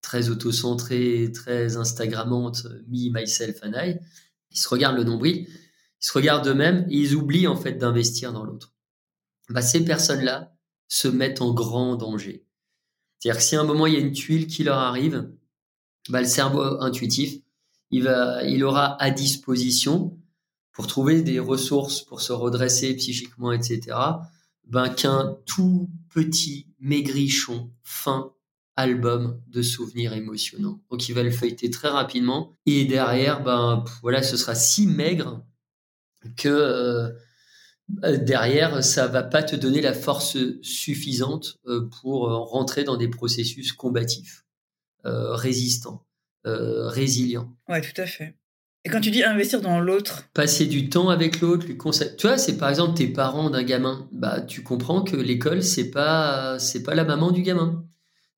[0.00, 3.98] très autocentrée, très Instagrammante, me, myself and I.
[4.50, 8.32] Ils se regardent le nombril, ils se regardent eux-mêmes et ils oublient en fait d'investir
[8.32, 8.72] dans l'autre.
[9.50, 10.54] Bah, ces personnes-là,
[10.90, 12.44] se mettent en grand danger.
[13.18, 15.30] C'est-à-dire que si à un moment il y a une tuile qui leur arrive,
[16.08, 17.38] bah, le cerveau intuitif,
[17.90, 20.16] il, aura à disposition
[20.72, 23.96] pour trouver des ressources pour se redresser psychiquement, etc.
[24.66, 28.32] Ben, qu'un tout petit maigrichon fin
[28.76, 30.80] album de souvenirs émotionnants.
[30.90, 35.44] Donc il va le feuilleter très rapidement et derrière, ben voilà, ce sera si maigre
[36.36, 37.10] que euh,
[38.04, 42.96] euh, derrière, ça va pas te donner la force suffisante euh, pour euh, rentrer dans
[42.96, 44.44] des processus combatifs,
[45.02, 46.04] résistants,
[46.44, 47.54] résilients.
[47.68, 48.34] Ouais, tout à fait.
[48.84, 52.16] Et quand tu dis investir dans l'autre Passer du temps avec l'autre, lui conseiller.
[52.16, 54.08] Tu vois, c'est par exemple tes parents d'un gamin.
[54.10, 57.84] Bah, tu comprends que l'école, c'est pas, c'est pas la maman du gamin.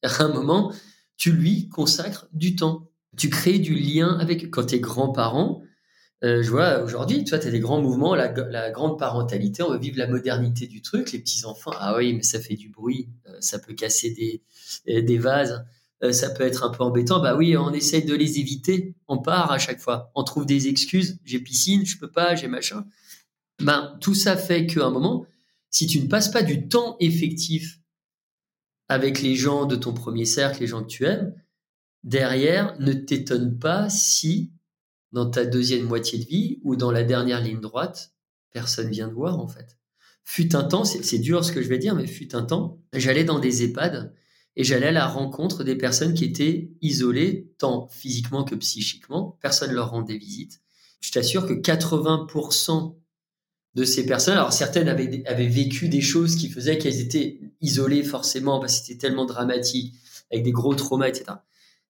[0.03, 0.73] À un moment,
[1.17, 2.91] tu lui consacres du temps.
[3.17, 4.51] Tu crées du lien avec.
[4.51, 5.62] Quand tes grands-parents,
[6.25, 8.29] euh, je vois aujourd'hui, tu vois, as des grands mouvements, la,
[8.71, 12.38] grande parentalité, on veut vivre la modernité du truc, les petits-enfants, ah oui, mais ça
[12.41, 14.43] fait du bruit, euh, ça peut casser des,
[14.88, 15.65] euh, des vases,
[16.11, 19.53] ça peut être un peu embêtant, bah oui, on essaye de les éviter, on part
[19.53, 22.85] à chaque fois, on trouve des excuses, j'ai piscine, je peux pas, j'ai machin.
[23.61, 25.27] Ben, tout ça fait qu'à un moment,
[25.71, 27.79] si tu ne passes pas du temps effectif
[28.88, 31.35] avec les gens de ton premier cercle, les gens que tu aimes,
[32.03, 34.53] derrière, ne t'étonne pas si
[35.12, 38.12] dans ta deuxième moitié de vie ou dans la dernière ligne droite,
[38.51, 39.79] personne vient de voir en fait.
[40.25, 43.25] Fut un temps, c'est dur ce que je vais dire, mais fut un temps, j'allais
[43.25, 44.15] dans des EHPAD
[44.57, 49.38] et j'allais à la rencontre des personnes qui étaient isolées, tant physiquement que psychiquement.
[49.41, 50.61] Personne leur rendait visite.
[51.01, 52.97] Je t'assure que 80%
[53.75, 58.05] de ces personnes, alors certaines avaient, avaient vécu des choses qui faisaient qu'elles étaient isolées
[58.05, 59.95] forcément parce que c'était tellement dramatique,
[60.31, 61.25] avec des gros traumas, etc.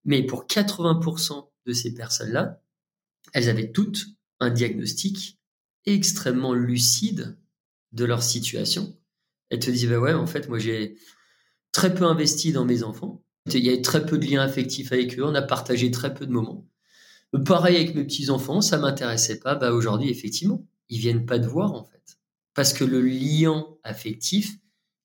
[0.05, 2.61] Mais pour 80% de ces personnes-là,
[3.33, 4.07] elles avaient toutes
[4.40, 5.38] un diagnostic
[5.87, 7.37] extrêmement lucide
[7.92, 8.96] de leur situation.
[9.51, 10.96] Elles te disaient, bah ouais, en fait, moi j'ai
[11.72, 13.22] très peu investi dans mes enfants.
[13.46, 15.24] Il y a très peu de liens affectifs avec eux.
[15.24, 16.66] On a partagé très peu de moments.
[17.46, 19.54] Pareil avec mes petits-enfants, ça m'intéressait pas.
[19.54, 22.18] Bah aujourd'hui, effectivement, ils viennent pas te voir, en fait.
[22.54, 24.58] Parce que le lien affectif,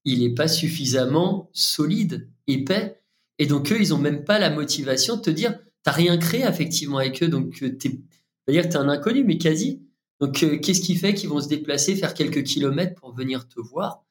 [0.03, 3.01] il n'est pas suffisamment solide, épais.
[3.39, 6.43] Et donc, eux, ils ont même pas la motivation de te dire, t'as rien créé
[6.45, 8.01] effectivement avec eux, donc euh, t'es
[8.47, 9.81] c'est-à-dire que tu es un inconnu, mais quasi.
[10.21, 13.59] Donc, euh, qu'est-ce qui fait qu'ils vont se déplacer, faire quelques kilomètres pour venir te
[13.59, 14.05] voir?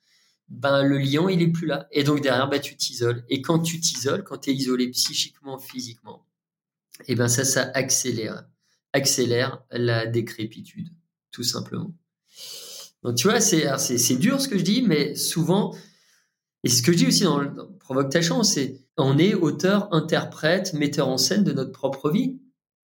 [0.48, 1.88] Ben, le lien, il est plus là.
[1.90, 3.24] Et donc, derrière, ben, tu t'isoles.
[3.28, 6.24] Et quand tu t'isoles, quand tu es isolé psychiquement, physiquement,
[7.00, 8.46] et eh ben ça, ça accélère,
[8.94, 10.88] accélère la décrépitude,
[11.30, 11.92] tout simplement.
[13.02, 15.76] Donc, tu vois, c'est, c'est, dur ce que je dis, mais souvent,
[16.64, 19.94] et ce que je dis aussi dans, dans Provoque ta chance, c'est on est auteur,
[19.94, 22.40] interprète, metteur en scène de notre propre vie.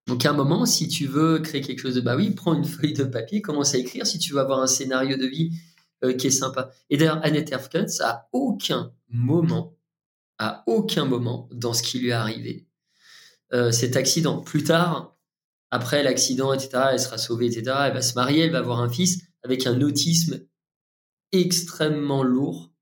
[0.07, 2.65] Donc à un moment, si tu veux créer quelque chose de bah oui, prends une
[2.65, 5.51] feuille de papier, commence à écrire si tu veux avoir un scénario de vie
[6.05, 6.71] euh, qui est sympa.
[6.91, 9.77] Et d'ailleurs, Annette Erfkens, à aucun moment,
[10.39, 12.67] à aucun moment dans ce qui lui est arrivé,
[13.53, 14.41] euh, cet accident.
[14.41, 15.17] Plus tard,
[15.71, 18.89] après l'accident, etc., elle sera sauvée, etc., elle va se marier, elle va avoir un
[18.89, 20.41] fils avec un autisme
[21.33, 22.73] extrêmement lourd,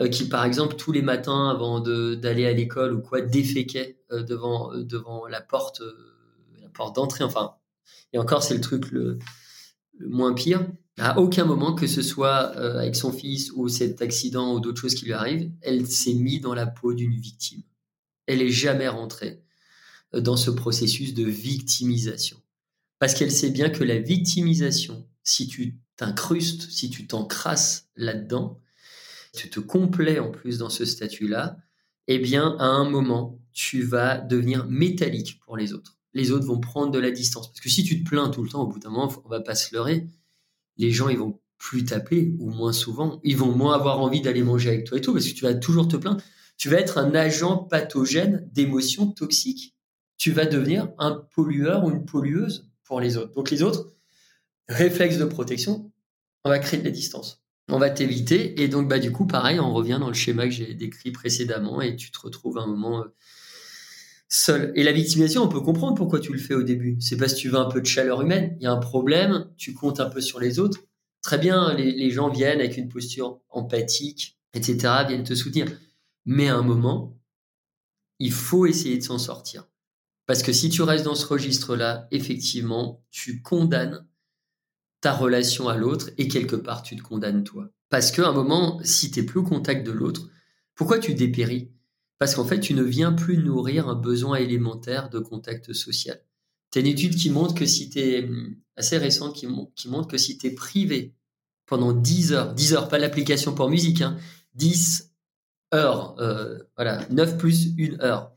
[0.00, 4.74] euh, qui par exemple tous les matins avant d'aller à l'école ou quoi déféquait devant
[4.74, 5.82] devant la porte
[6.74, 7.56] porte d'entrée, enfin,
[8.12, 9.18] et encore, c'est le truc le,
[10.00, 10.66] moins pire.
[10.98, 14.80] À aucun moment, que ce soit euh, avec son fils ou cet accident ou d'autres
[14.80, 17.62] choses qui lui arrivent, elle s'est mise dans la peau d'une victime.
[18.26, 19.42] Elle est jamais rentrée
[20.12, 22.40] dans ce processus de victimisation.
[22.98, 28.60] Parce qu'elle sait bien que la victimisation, si tu t'incrustes, si tu t'encrasses là-dedans,
[29.34, 31.58] tu te complais en plus dans ce statut-là,
[32.08, 35.95] eh bien, à un moment, tu vas devenir métallique pour les autres.
[36.16, 37.48] Les autres vont prendre de la distance.
[37.48, 39.40] Parce que si tu te plains tout le temps, au bout d'un moment, on va
[39.40, 40.08] pas se leurrer,
[40.78, 43.20] les gens, ils vont plus t'appeler, ou moins souvent.
[43.22, 45.52] Ils vont moins avoir envie d'aller manger avec toi et tout, parce que tu vas
[45.52, 46.22] toujours te plaindre.
[46.56, 49.76] Tu vas être un agent pathogène d'émotions toxiques.
[50.16, 53.34] Tu vas devenir un pollueur ou une pollueuse pour les autres.
[53.34, 53.92] Donc les autres,
[54.68, 55.92] réflexe de protection,
[56.44, 57.42] on va créer de la distance.
[57.68, 58.62] On va t'éviter.
[58.62, 61.82] Et donc, bah, du coup, pareil, on revient dans le schéma que j'ai décrit précédemment
[61.82, 63.14] et tu te retrouves à un moment euh,
[64.28, 64.72] seul.
[64.74, 66.96] Et la victimisation, on peut comprendre pourquoi tu le fais au début.
[67.00, 68.56] C'est parce que tu veux un peu de chaleur humaine.
[68.60, 70.80] Il y a un problème, tu comptes un peu sur les autres.
[71.22, 75.66] Très bien, les, gens viennent avec une posture empathique, etc., viennent te soutenir.
[76.24, 77.18] Mais à un moment,
[78.18, 79.68] il faut essayer de s'en sortir.
[80.26, 84.06] Parce que si tu restes dans ce registre-là, effectivement, tu condamnes
[85.00, 87.68] ta relation à l'autre et quelque part, tu te condamnes toi.
[87.88, 90.28] Parce qu'à un moment, si tu n'es plus au contact de l'autre,
[90.74, 91.70] pourquoi tu dépéris?
[92.18, 96.20] Parce qu'en fait, tu ne viens plus nourrir un besoin élémentaire de contact social.
[96.70, 98.28] Tu une étude qui montre que si tu es
[98.76, 101.14] assez récente qui, montre que si tu privé
[101.66, 104.16] pendant 10 heures, 10 heures, pas l'application pour musique, hein,
[104.54, 105.12] 10
[105.74, 108.32] heures, euh, voilà, 9 plus 1 heure.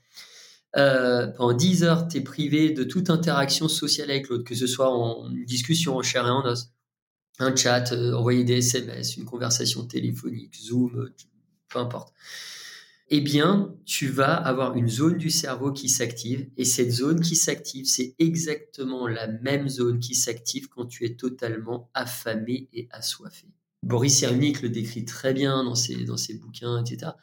[0.78, 4.68] Euh, pendant 10 heures, tu es privé de toute interaction sociale avec l'autre, que ce
[4.68, 6.72] soit en discussion, en chair et en os,
[7.40, 11.10] un chat, euh, envoyer des SMS, une conversation téléphonique, Zoom,
[11.70, 12.14] peu importe
[13.10, 16.48] eh bien, tu vas avoir une zone du cerveau qui s'active.
[16.58, 21.16] Et cette zone qui s'active, c'est exactement la même zone qui s'active quand tu es
[21.16, 23.48] totalement affamé et assoiffé.
[23.82, 27.14] Boris Cyrulnik le décrit très bien dans ses, dans ses bouquins, etc.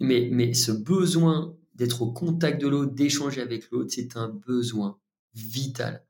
[0.00, 4.98] Mais, mais ce besoin d'être au contact de l'autre, d'échanger avec l'autre, c'est un besoin
[5.34, 6.04] vital.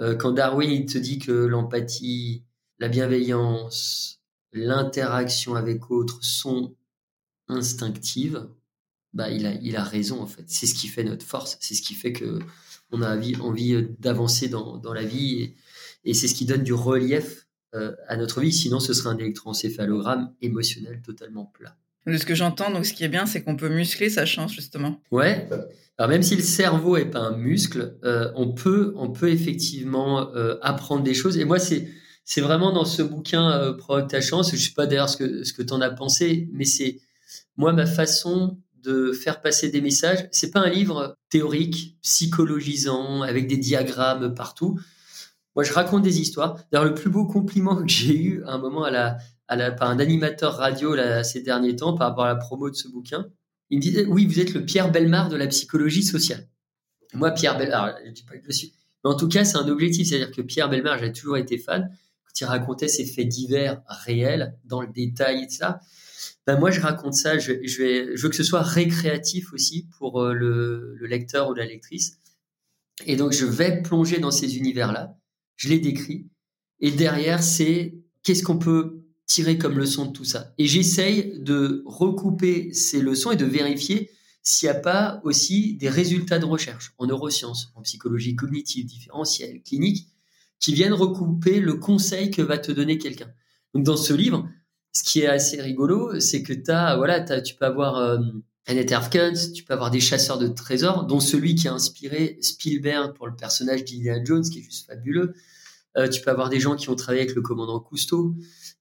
[0.00, 2.44] Euh, quand Darwin il te dit que l'empathie,
[2.78, 4.20] la bienveillance,
[4.52, 6.74] l'interaction avec autres sont
[7.50, 8.48] instinctive,
[9.12, 10.44] bah, il, a, il a raison en fait.
[10.46, 12.38] C'est ce qui fait notre force, c'est ce qui fait que
[12.92, 15.54] on a envie, envie d'avancer dans, dans, la vie
[16.04, 18.52] et, c'est ce qui donne du relief euh, à notre vie.
[18.52, 21.76] Sinon, ce serait un électroencéphalogramme émotionnel totalement plat.
[22.06, 24.52] De ce que j'entends, donc ce qui est bien, c'est qu'on peut muscler sa chance
[24.52, 25.00] justement.
[25.10, 25.48] Ouais.
[25.98, 30.34] Alors même si le cerveau est pas un muscle, euh, on peut, on peut effectivement
[30.34, 31.36] euh, apprendre des choses.
[31.36, 31.88] Et moi, c'est
[32.24, 34.50] c'est vraiment dans ce bouquin euh, Provoque ta chance.
[34.52, 37.00] Je sais pas d'ailleurs ce que ce que en as pensé, mais c'est
[37.56, 43.46] moi, ma façon de faire passer des messages, c'est pas un livre théorique, psychologisant, avec
[43.46, 44.78] des diagrammes partout.
[45.54, 46.58] Moi, je raconte des histoires.
[46.70, 49.98] D'ailleurs, le plus beau compliment que j'ai eu à un moment à la, par un
[49.98, 53.26] animateur radio ces derniers temps par rapport à la promo de ce bouquin,
[53.68, 56.46] il me disait Oui, vous êtes le Pierre Belmar de la psychologie sociale.
[57.14, 58.72] Moi, Pierre Belmar, je dis pas que je suis,
[59.04, 60.08] mais en tout cas, c'est un objectif.
[60.08, 61.90] C'est-à-dire que Pierre Belmar, j'ai toujours été fan
[62.24, 65.80] quand il racontait ses faits divers réels dans le détail et ça.
[66.46, 69.88] Ben moi je raconte ça, je, je, vais, je veux que ce soit récréatif aussi
[69.98, 72.18] pour euh, le, le, lecteur ou la lectrice.
[73.06, 75.16] Et donc je vais plonger dans ces univers-là,
[75.56, 76.26] je les décris,
[76.80, 80.52] et derrière c'est qu'est-ce qu'on peut tirer comme leçon de tout ça.
[80.58, 84.10] Et j'essaye de recouper ces leçons et de vérifier
[84.42, 89.62] s'il n'y a pas aussi des résultats de recherche en neurosciences, en psychologie cognitive, différentielle,
[89.62, 90.08] clinique,
[90.58, 93.32] qui viennent recouper le conseil que va te donner quelqu'un.
[93.74, 94.48] Donc dans ce livre,
[94.92, 98.18] ce qui est assez rigolo, c'est que as, voilà, tu peux avoir euh,
[98.66, 103.14] Annette Erfkens, tu peux avoir des chasseurs de trésors, dont celui qui a inspiré Spielberg
[103.14, 105.34] pour le personnage d'Indiana Jones, qui est juste fabuleux.
[105.96, 108.36] Euh, tu peux avoir des gens qui ont travaillé avec le commandant Cousteau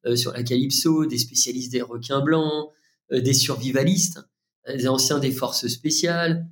[0.06, 2.70] euh, sur la Calypso, des spécialistes des requins blancs,
[3.12, 4.20] euh, des survivalistes,
[4.68, 6.48] euh, des anciens des forces spéciales.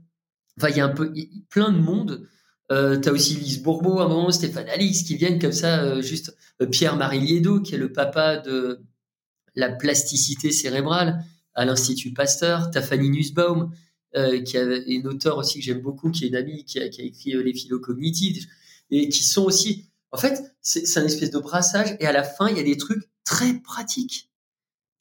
[0.57, 1.13] Enfin, il y a un peu
[1.49, 2.27] plein de monde.
[2.71, 6.01] Euh, tu as aussi Lise Bourbeau, à un moment, Stéphane Alix, qui viennent comme ça,
[6.01, 6.35] juste
[6.71, 8.81] Pierre-Marie Liedo, qui est le papa de
[9.57, 12.69] la plasticité cérébrale à l'Institut Pasteur.
[12.71, 13.71] T'as Fanny Nussbaum,
[14.15, 16.85] euh, qui est une auteure aussi que j'aime beaucoup, qui est une amie, qui a,
[16.85, 18.45] écrit euh, Les philocognitifs,
[18.91, 19.89] et qui sont aussi...
[20.11, 22.77] En fait, c'est un espèce de brassage, et à la fin, il y a des
[22.77, 24.31] trucs très pratiques.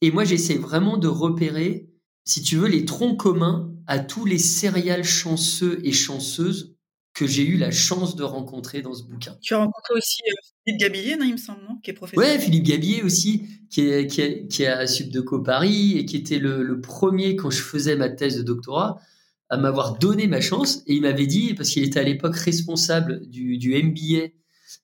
[0.00, 1.90] Et moi, j'essaie vraiment de repérer,
[2.24, 6.75] si tu veux, les troncs communs à tous les céréales chanceux et chanceuses
[7.16, 9.36] que j'ai eu la chance de rencontrer dans ce bouquin.
[9.40, 12.22] Tu as rencontré aussi euh, Philippe Gabillier, il me semble, non Qui est professeur.
[12.22, 16.18] Ouais, Philippe Gabillier aussi, qui est, qui est, qui est à Subdeco Paris et qui
[16.18, 19.00] était le, le, premier, quand je faisais ma thèse de doctorat,
[19.48, 20.82] à m'avoir donné ma chance.
[20.86, 24.28] Et il m'avait dit, parce qu'il était à l'époque responsable du, du MBA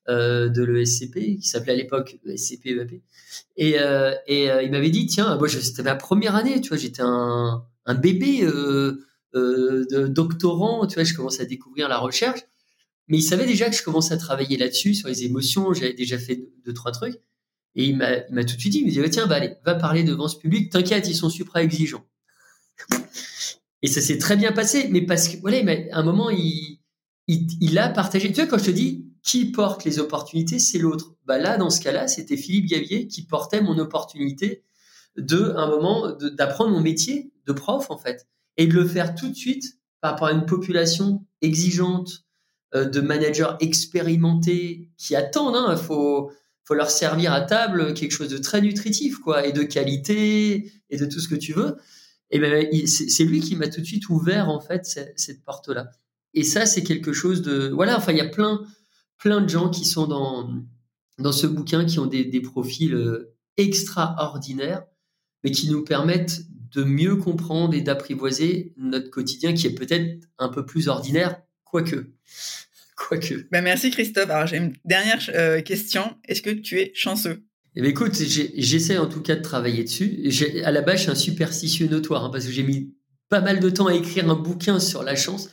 [0.08, 3.02] euh, de l'ESCP, qui s'appelait à l'époque ESCP EAP.
[3.58, 6.78] Et, euh, et euh, il m'avait dit, tiens, moi, c'était ma première année, tu vois,
[6.78, 8.42] j'étais un, un bébé.
[8.42, 9.04] Euh,
[9.34, 12.40] de doctorant, tu vois, je commence à découvrir la recherche.
[13.08, 15.72] Mais il savait déjà que je commençais à travailler là-dessus, sur les émotions.
[15.74, 17.20] J'avais déjà fait deux, trois trucs.
[17.74, 20.04] Et il m'a, tout de suite dit, il me dit, tiens, bah, allez, va parler
[20.04, 20.70] devant ce public.
[20.70, 22.06] T'inquiète, ils sont super exigeants.
[23.82, 24.88] Et ça s'est très bien passé.
[24.90, 25.58] Mais parce que, voilà,
[25.92, 28.28] à un moment, il, a partagé.
[28.28, 31.14] Tu vois, quand je te dis, qui porte les opportunités, c'est l'autre.
[31.24, 34.64] Bah là, dans ce cas-là, c'était Philippe Gavier qui portait mon opportunité
[35.16, 38.26] de, un moment, d'apprendre mon métier de prof, en fait.
[38.56, 42.24] Et de le faire tout de suite par rapport à une population exigeante,
[42.74, 45.56] euh, de managers expérimentés qui attendent.
[45.68, 46.32] Il hein, faut,
[46.64, 50.96] faut leur servir à table quelque chose de très nutritif, quoi, et de qualité, et
[50.96, 51.76] de tout ce que tu veux.
[52.30, 55.90] Et ben, c'est lui qui m'a tout de suite ouvert en fait cette, porte-là.
[56.32, 57.98] Et ça, c'est quelque chose de, voilà.
[57.98, 58.62] Enfin, il y a plein,
[59.18, 60.50] plein de gens qui sont dans
[61.18, 64.84] dans ce bouquin qui ont des, des profils euh, extraordinaires,
[65.44, 66.40] mais qui nous permettent
[66.74, 72.12] de mieux comprendre et d'apprivoiser notre quotidien qui est peut-être un peu plus ordinaire, quoique.
[72.94, 73.48] Quoique.
[73.50, 74.30] Ben merci Christophe.
[74.30, 76.14] Alors j'ai une dernière euh, question.
[76.28, 77.42] Est-ce que tu es chanceux?
[77.74, 80.30] Eh ben, écoute, j'essaie en tout cas de travailler dessus.
[80.62, 82.94] À la base, je suis un superstitieux notoire hein, parce que j'ai mis
[83.28, 85.48] pas mal de temps à écrire un bouquin sur la chance.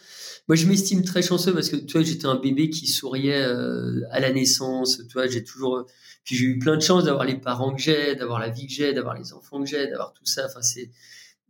[0.50, 4.02] Moi, je m'estime très chanceux parce que tu vois, j'étais un bébé qui souriait euh,
[4.10, 4.98] à la naissance.
[5.08, 5.86] Tu vois, j'ai toujours,
[6.24, 8.74] puis j'ai eu plein de chance d'avoir les parents que j'ai, d'avoir la vie que
[8.74, 10.48] j'ai, d'avoir les enfants que j'ai, d'avoir tout ça.
[10.48, 10.90] Enfin, c'est,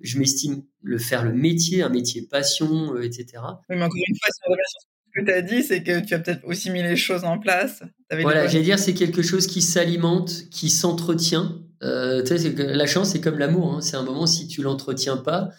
[0.01, 3.41] je m'estime le faire le métier, un métier passion, euh, etc.
[3.69, 6.45] Oui, mais encore une fois, ce que tu as dit, c'est que tu as peut-être
[6.45, 7.81] aussi mis les choses en place.
[8.11, 11.63] Voilà, j'allais dire, c'est quelque chose qui s'alimente, qui s'entretient.
[11.83, 13.75] Euh, tu sais, la chance, c'est comme l'amour.
[13.75, 13.81] Hein.
[13.81, 15.51] C'est un moment, si tu l'entretiens pas,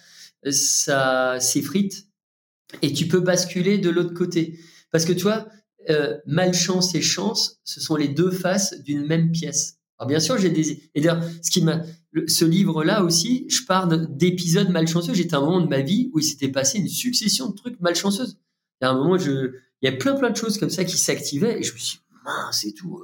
[0.50, 2.09] ça s'effrite
[2.82, 4.58] et tu peux basculer de l'autre côté.
[4.90, 5.48] Parce que tu vois,
[5.88, 9.78] euh, malchance et chance, ce sont les deux faces d'une même pièce.
[9.98, 10.90] Alors bien sûr, j'ai des.
[10.94, 11.82] Et d'ailleurs, ce qui m'a,
[12.26, 15.14] ce livre-là aussi, je parle d'épisodes malchanceux.
[15.14, 17.80] J'étais à un moment de ma vie où il s'était passé une succession de trucs
[17.80, 18.38] malchanceuses.
[18.80, 19.52] Il y a un moment, je,
[19.82, 21.98] il y a plein plein de choses comme ça qui s'activaient et je me suis
[21.98, 23.02] dit, mince et tout.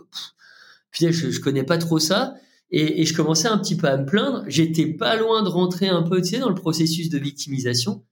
[0.91, 2.35] Puis je, je connais pas trop ça.
[2.71, 4.45] Et, et, je commençais un petit peu à me plaindre.
[4.49, 8.05] J'étais pas loin de rentrer un peu, tu sais, dans le processus de victimisation.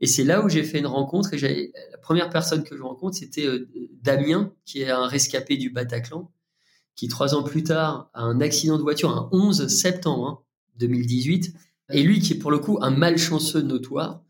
[0.00, 1.34] Et c'est là où j'ai fait une rencontre.
[1.34, 3.68] Et la première personne que je rencontre, c'était euh,
[4.02, 6.30] Damien, qui est un rescapé du Bataclan,
[6.96, 10.44] qui trois ans plus tard a un accident de voiture, un 11 septembre
[10.76, 11.52] 2018.
[11.54, 11.58] Hein,
[11.94, 14.24] et lui, qui est pour le coup un malchanceux notoire,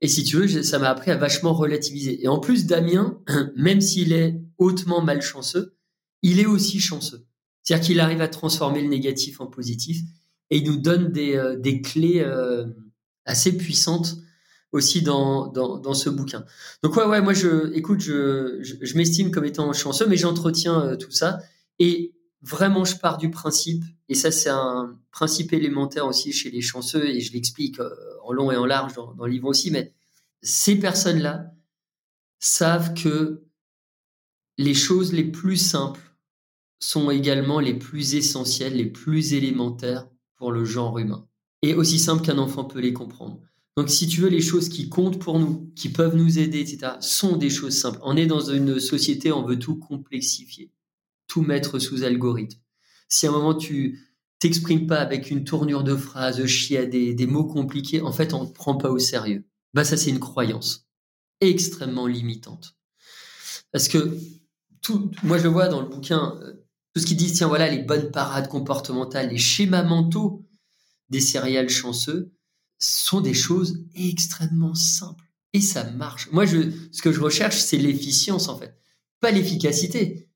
[0.00, 2.22] et si tu veux, ça m'a appris à vachement relativiser.
[2.24, 3.18] Et en plus, Damien,
[3.56, 5.74] même s'il est hautement malchanceux,
[6.22, 7.26] il est aussi chanceux.
[7.62, 10.00] C'est-à-dire qu'il arrive à transformer le négatif en positif
[10.48, 12.66] et il nous donne des, euh, des clés euh,
[13.26, 14.16] assez puissantes
[14.72, 16.44] aussi dans, dans, ce bouquin.
[16.82, 20.96] Donc ouais, ouais, moi je, écoute, je, je, m'estime comme étant chanceux, mais j'entretiens euh,
[20.96, 21.40] tout ça
[21.78, 26.60] et vraiment je pars du principe et ça c'est un principe élémentaire aussi chez les
[26.60, 27.78] chanceux et je l'explique
[28.24, 29.92] en long et en large dans, dans le livre aussi, mais
[30.42, 31.52] ces personnes-là
[32.38, 33.42] savent que
[34.56, 36.14] les choses les plus simples
[36.80, 41.26] sont également les plus essentielles, les plus élémentaires pour le genre humain.
[41.62, 43.40] Et aussi simple qu'un enfant peut les comprendre.
[43.76, 46.94] Donc si tu veux, les choses qui comptent pour nous, qui peuvent nous aider, etc.,
[47.00, 48.00] sont des choses simples.
[48.02, 50.72] On est dans une société, on veut tout complexifier,
[51.28, 52.60] tout mettre sous algorithme.
[53.08, 54.00] Si à un moment tu
[54.38, 58.48] t'exprimes pas avec une tournure de phrase chiadée, des mots compliqués, en fait, on ne
[58.48, 59.44] te prend pas au sérieux.
[59.74, 60.88] Bah ça, c'est une croyance
[61.40, 62.76] extrêmement limitante.
[63.72, 64.16] Parce que
[64.82, 66.54] tout, moi, je le vois dans le bouquin, euh,
[66.94, 70.44] tout ce qui dit, tiens, voilà, les bonnes parades comportementales, les schémas mentaux
[71.08, 72.32] des céréales chanceux
[72.80, 75.24] sont des choses extrêmement simples.
[75.52, 76.28] Et ça marche.
[76.32, 78.76] Moi, je, ce que je recherche, c'est l'efficience, en fait.
[79.20, 80.28] Pas l'efficacité.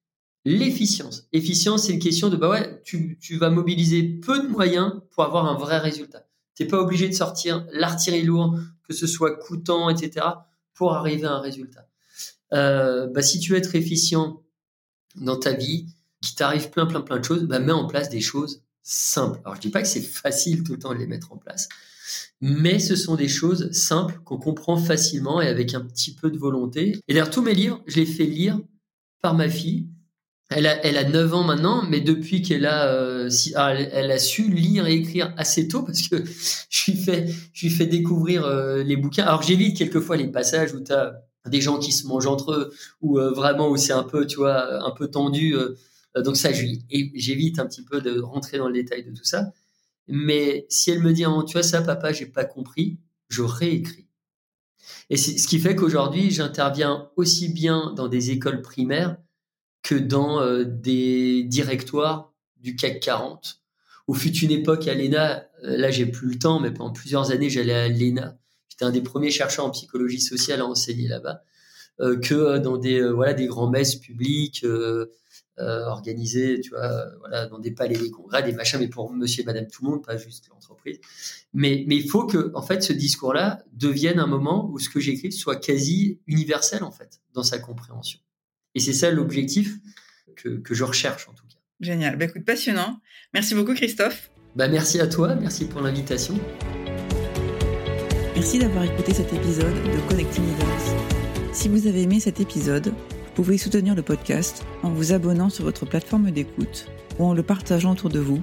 [0.45, 1.27] L'efficience.
[1.33, 5.25] Efficience, c'est une question de, bah ouais, tu, tu vas mobiliser peu de moyens pour
[5.25, 6.27] avoir un vrai résultat.
[6.55, 10.27] T'es pas obligé de sortir l'artillerie lourde, que ce soit coûtant, etc.,
[10.75, 11.89] pour arriver à un résultat.
[12.53, 14.43] Euh, bah, si tu veux être efficient
[15.17, 15.87] dans ta vie,
[16.21, 19.41] qu'il t'arrive plein, plein, plein de choses, bah, mets en place des choses simples.
[19.45, 21.69] Alors, je dis pas que c'est facile tout le temps de les mettre en place,
[22.47, 26.37] mais ce sont des choses simples qu'on comprend facilement et avec un petit peu de
[26.37, 26.99] volonté.
[27.09, 28.61] Et d'ailleurs, tous mes livres, je les fais lire
[29.23, 29.89] par ma fille
[30.51, 34.19] elle a, elle a 9 ans maintenant, mais depuis qu'elle a, euh, ah, elle, a
[34.19, 36.17] su lire et écrire assez tôt parce que
[36.71, 39.25] je lui fais, je lui fais découvrir euh, les bouquins.
[39.25, 41.15] Alors j'évite quelquefois les passages où tu as
[41.49, 44.37] des gens qui se mangent entre eux ou euh, vraiment où c'est un peu, tu
[44.37, 45.57] vois, un peu tendu.
[46.15, 49.51] donc ça, j'évite un petit peu de rentrer dans le détail de tout ça.
[50.09, 52.99] Mais si elle me dit, oh, tu vois ça, papa, j'ai pas compris,
[53.29, 54.07] je réécris.
[55.11, 59.17] Et c'est ce qui fait qu'aujourd'hui, j'interviens aussi bien dans des écoles primaires
[59.83, 63.61] que dans euh, des directoires du CAC 40.
[64.07, 67.31] Au fut une époque à l'ENA, euh, là j'ai plus le temps, mais pendant plusieurs
[67.31, 68.37] années j'allais à l'ENA.
[68.69, 71.43] j'étais un des premiers chercheurs en psychologie sociale à enseigner là-bas,
[72.23, 74.67] que dans des voilà des grands messes publiques.
[75.61, 79.45] Euh, organisé, tu vois, voilà, dans des palais des congrès, des machins, mais pour monsieur
[79.45, 80.99] et madame tout le monde, pas juste l'entreprise.
[81.53, 84.99] Mais, mais il faut que, en fait, ce discours-là devienne un moment où ce que
[84.99, 88.19] j'écris soit quasi universel, en fait, dans sa compréhension.
[88.75, 89.77] Et c'est ça l'objectif
[90.35, 91.55] que, que, je recherche, en tout cas.
[91.79, 92.17] Génial.
[92.17, 92.99] Bah, écoute, passionnant.
[93.33, 94.33] Merci beaucoup, Christophe.
[94.57, 95.37] Bah, merci à toi.
[95.37, 96.35] Merci pour l'invitation.
[98.35, 101.53] Merci d'avoir écouté cet épisode de Connecting Leaders.
[101.53, 102.93] Si vous avez aimé cet épisode,
[103.35, 106.87] vous pouvez soutenir le podcast en vous abonnant sur votre plateforme d'écoute
[107.19, 108.41] ou en le partageant autour de vous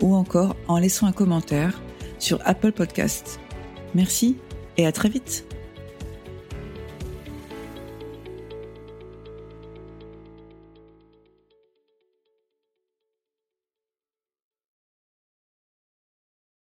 [0.00, 1.82] ou encore en laissant un commentaire
[2.18, 3.38] sur Apple Podcasts.
[3.94, 4.38] Merci
[4.78, 5.44] et à très vite